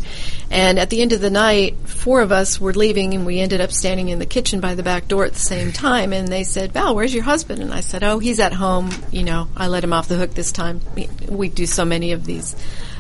[0.52, 3.62] And at the end of the night, four of us were leaving, and we ended
[3.62, 6.14] up standing in the kitchen by the back door at the same time.
[6.14, 8.92] And they said, "Val, where's your husband?" And I said, "Oh, he's at home.
[9.12, 10.82] You know, I let him off the hook this time.
[10.96, 12.56] We, we do so many of these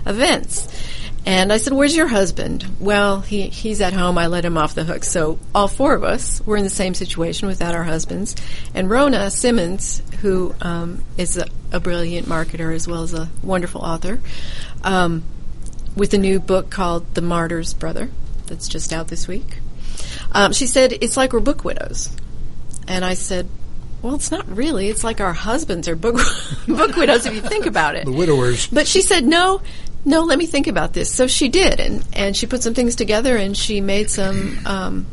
[0.06, 0.68] events."
[1.30, 4.18] And I said, "Where's your husband?" Well, he he's at home.
[4.18, 5.04] I let him off the hook.
[5.04, 8.36] So all four of us were in the same situation without our husbands.
[8.74, 13.82] And Rona Simmons, who um, is a, a brilliant marketer as well as a wonderful
[13.82, 14.20] author,
[14.84, 15.22] um,
[15.96, 18.10] with a new book called The Martyr's Brother,
[18.48, 19.60] that's just out this week.
[20.32, 22.10] Um, she said, "It's like we're book widows,"
[22.88, 23.48] and I said.
[24.02, 24.88] Well, it's not really.
[24.88, 26.16] It's like our husbands are book
[26.70, 28.06] book widows if you think about it.
[28.06, 28.68] The widowers.
[28.68, 29.60] But she said, no,
[30.06, 31.14] no, let me think about this.
[31.14, 35.08] So she did, and, and she put some things together, and she made some um,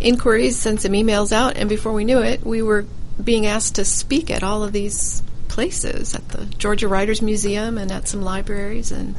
[0.00, 2.86] inquiries, sent some emails out, and before we knew it, we were
[3.22, 7.90] being asked to speak at all of these places, at the Georgia Writers Museum and
[7.90, 9.16] at some libraries and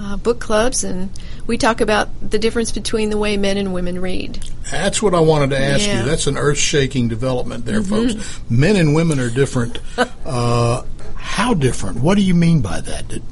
[0.00, 1.10] uh, book clubs, and
[1.48, 4.36] we talk about the difference between the way men and women read.
[4.70, 6.00] That's what I wanted to ask Yeah.
[6.00, 6.08] you.
[6.08, 8.40] That's an earth-shaking development there, folks.
[8.48, 9.80] Men and women are different.
[10.26, 10.84] uh,
[11.16, 12.00] how different?
[12.00, 13.08] What do you mean by that?
[13.08, 13.22] That,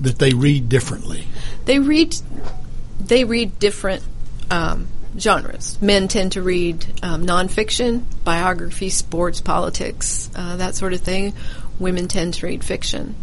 [0.00, 1.26] that they read differently?
[1.66, 2.16] they read
[3.00, 4.02] they read different
[4.50, 5.76] um, genres.
[5.82, 11.34] Men tend to read um, nonfiction, biography, sports, politics, uh, that sort of thing.
[11.78, 13.14] Women tend to read fiction,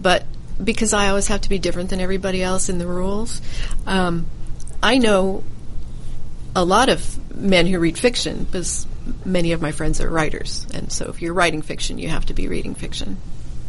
[0.00, 0.24] but
[0.62, 3.40] because I always have to be different than everybody else in the rules,
[3.86, 4.26] um,
[4.82, 5.44] I know
[6.54, 8.86] a lot of men who read fiction because
[9.24, 12.34] many of my friends are writers, and so if you're writing fiction, you have to
[12.34, 13.16] be reading fiction.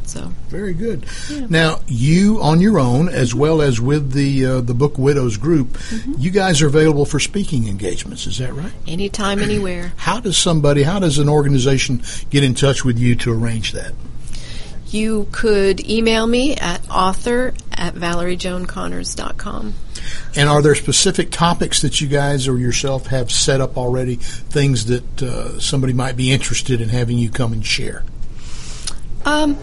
[0.07, 1.05] So Very good.
[1.49, 5.77] Now, you on your own, as well as with the uh, the Book Widows group,
[6.17, 8.27] you guys are available for speaking engagements.
[8.27, 8.71] Is that right?
[8.87, 9.93] anytime, anywhere.
[9.97, 13.93] How does somebody, how does an organization get in touch with you to arrange that?
[14.87, 19.73] You could email me at author at valeriejoanconnors.com.
[20.35, 24.85] And are there specific topics that you guys or yourself have set up already, things
[24.85, 28.03] that uh, somebody might be interested in having you come and share?
[29.25, 29.57] Um,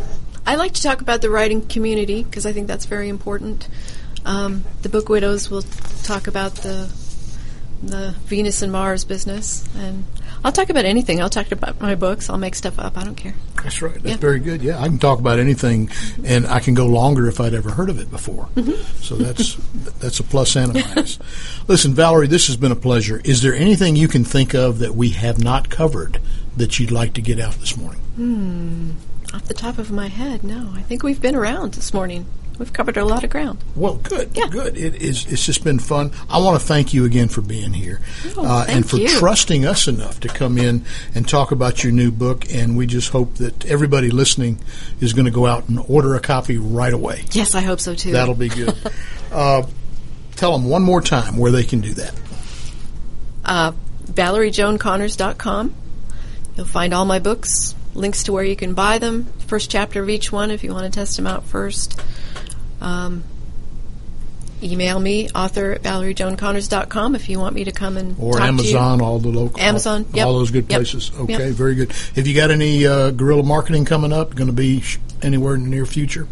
[0.46, 3.68] I like to talk about the writing community because I think that's very important.
[4.24, 5.62] Um, the Book Widows will
[6.02, 6.90] talk about the
[7.82, 10.04] the Venus and Mars business, and
[10.44, 11.20] I'll talk about anything.
[11.20, 12.28] I'll talk about my books.
[12.28, 12.98] I'll make stuff up.
[12.98, 13.34] I don't care.
[13.62, 13.94] That's right.
[13.94, 14.16] That's yeah.
[14.16, 14.62] very good.
[14.62, 15.90] Yeah, I can talk about anything,
[16.24, 18.48] and I can go longer if I'd ever heard of it before.
[18.56, 19.02] Mm-hmm.
[19.02, 19.54] So that's
[20.00, 21.18] that's a plus and a minus.
[21.68, 23.20] Listen, Valerie, this has been a pleasure.
[23.24, 26.20] Is there anything you can think of that we have not covered
[26.56, 28.00] that you'd like to get out this morning?
[28.16, 28.90] Hmm.
[29.34, 30.72] Off the top of my head, no.
[30.74, 32.26] I think we've been around this morning.
[32.58, 33.58] We've covered a lot of ground.
[33.74, 34.48] Well, good, yeah.
[34.48, 34.76] good.
[34.76, 35.26] It is.
[35.26, 36.12] It's just been fun.
[36.28, 38.00] I want to thank you again for being here
[38.36, 39.08] oh, uh, and for you.
[39.08, 40.84] trusting us enough to come in
[41.14, 42.52] and talk about your new book.
[42.52, 44.60] And we just hope that everybody listening
[45.00, 47.24] is going to go out and order a copy right away.
[47.32, 48.12] Yes, I hope so too.
[48.12, 48.76] That'll be good.
[49.32, 49.66] uh,
[50.36, 52.14] tell them one more time where they can do that.
[53.44, 53.72] Uh,
[54.04, 55.74] ValerieJoanConnors.com.
[56.56, 60.10] You'll find all my books, links to where you can buy them, first chapter of
[60.10, 62.00] each one if you want to test them out first.
[62.82, 63.22] Um,
[64.62, 69.18] email me, author at valeriejoanconnors.com if you want me to come and Or Amazon, all
[69.18, 69.60] the local.
[69.60, 70.26] Amazon, all, yep.
[70.26, 70.78] all those good yep.
[70.78, 71.10] places.
[71.14, 71.54] Okay, yep.
[71.54, 71.92] very good.
[72.16, 74.34] Have you got any uh, guerrilla marketing coming up?
[74.34, 76.28] Going to be sh- anywhere in the near future?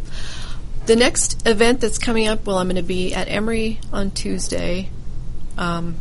[0.87, 4.91] The next event that's coming up, well, I'm going to be at Emory on Tuesday,
[5.57, 5.97] um,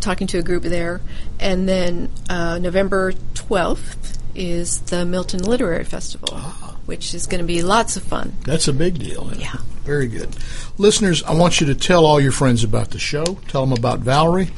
[0.00, 1.00] talking to a group there.
[1.40, 6.28] And then uh, November 12th is the Milton Literary Festival.
[6.32, 8.34] Ah which is going to be lots of fun.
[8.44, 9.30] That's a big deal.
[9.36, 9.56] Yeah.
[9.84, 10.34] Very good.
[10.78, 13.98] Listeners, I want you to tell all your friends about the show, tell them about
[13.98, 14.48] Valerie,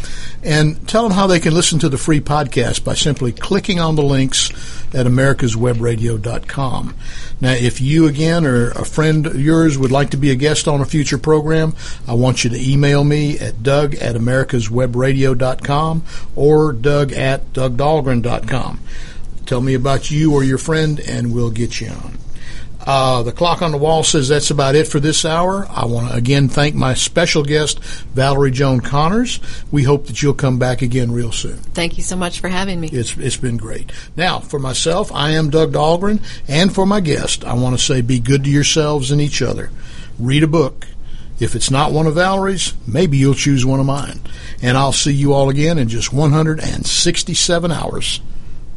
[0.45, 3.97] and tell them how they can listen to the free podcast by simply clicking on
[3.97, 4.51] the links
[4.95, 6.95] at americaswebradio.com.
[7.41, 10.69] Now, if you again or a friend of yours would like to be a guest
[10.69, 11.75] on a future program,
[12.07, 16.05] I want you to email me at doug at americaswebradio.com
[16.37, 18.81] or doug at dougdahlgren.com.
[19.47, 22.19] Tell me about you or your friend, and we'll get you on.
[22.87, 25.67] Uh, the clock on the wall says that's about it for this hour.
[25.69, 29.41] I want to again thank my special guest, Valerie Joan Connors.
[29.73, 31.57] We hope that you'll come back again real soon.
[31.57, 32.89] Thank you so much for having me.
[32.93, 33.91] It's it's been great.
[34.17, 38.03] Now, for myself, I am Doug Dahlgren, and for my guest, I want to say
[38.03, 39.71] be good to yourselves and each other.
[40.19, 40.87] Read a book.
[41.39, 44.21] If it's not one of Valerie's, maybe you'll choose one of mine.
[44.63, 48.21] And I'll see you all again in just 167 hours.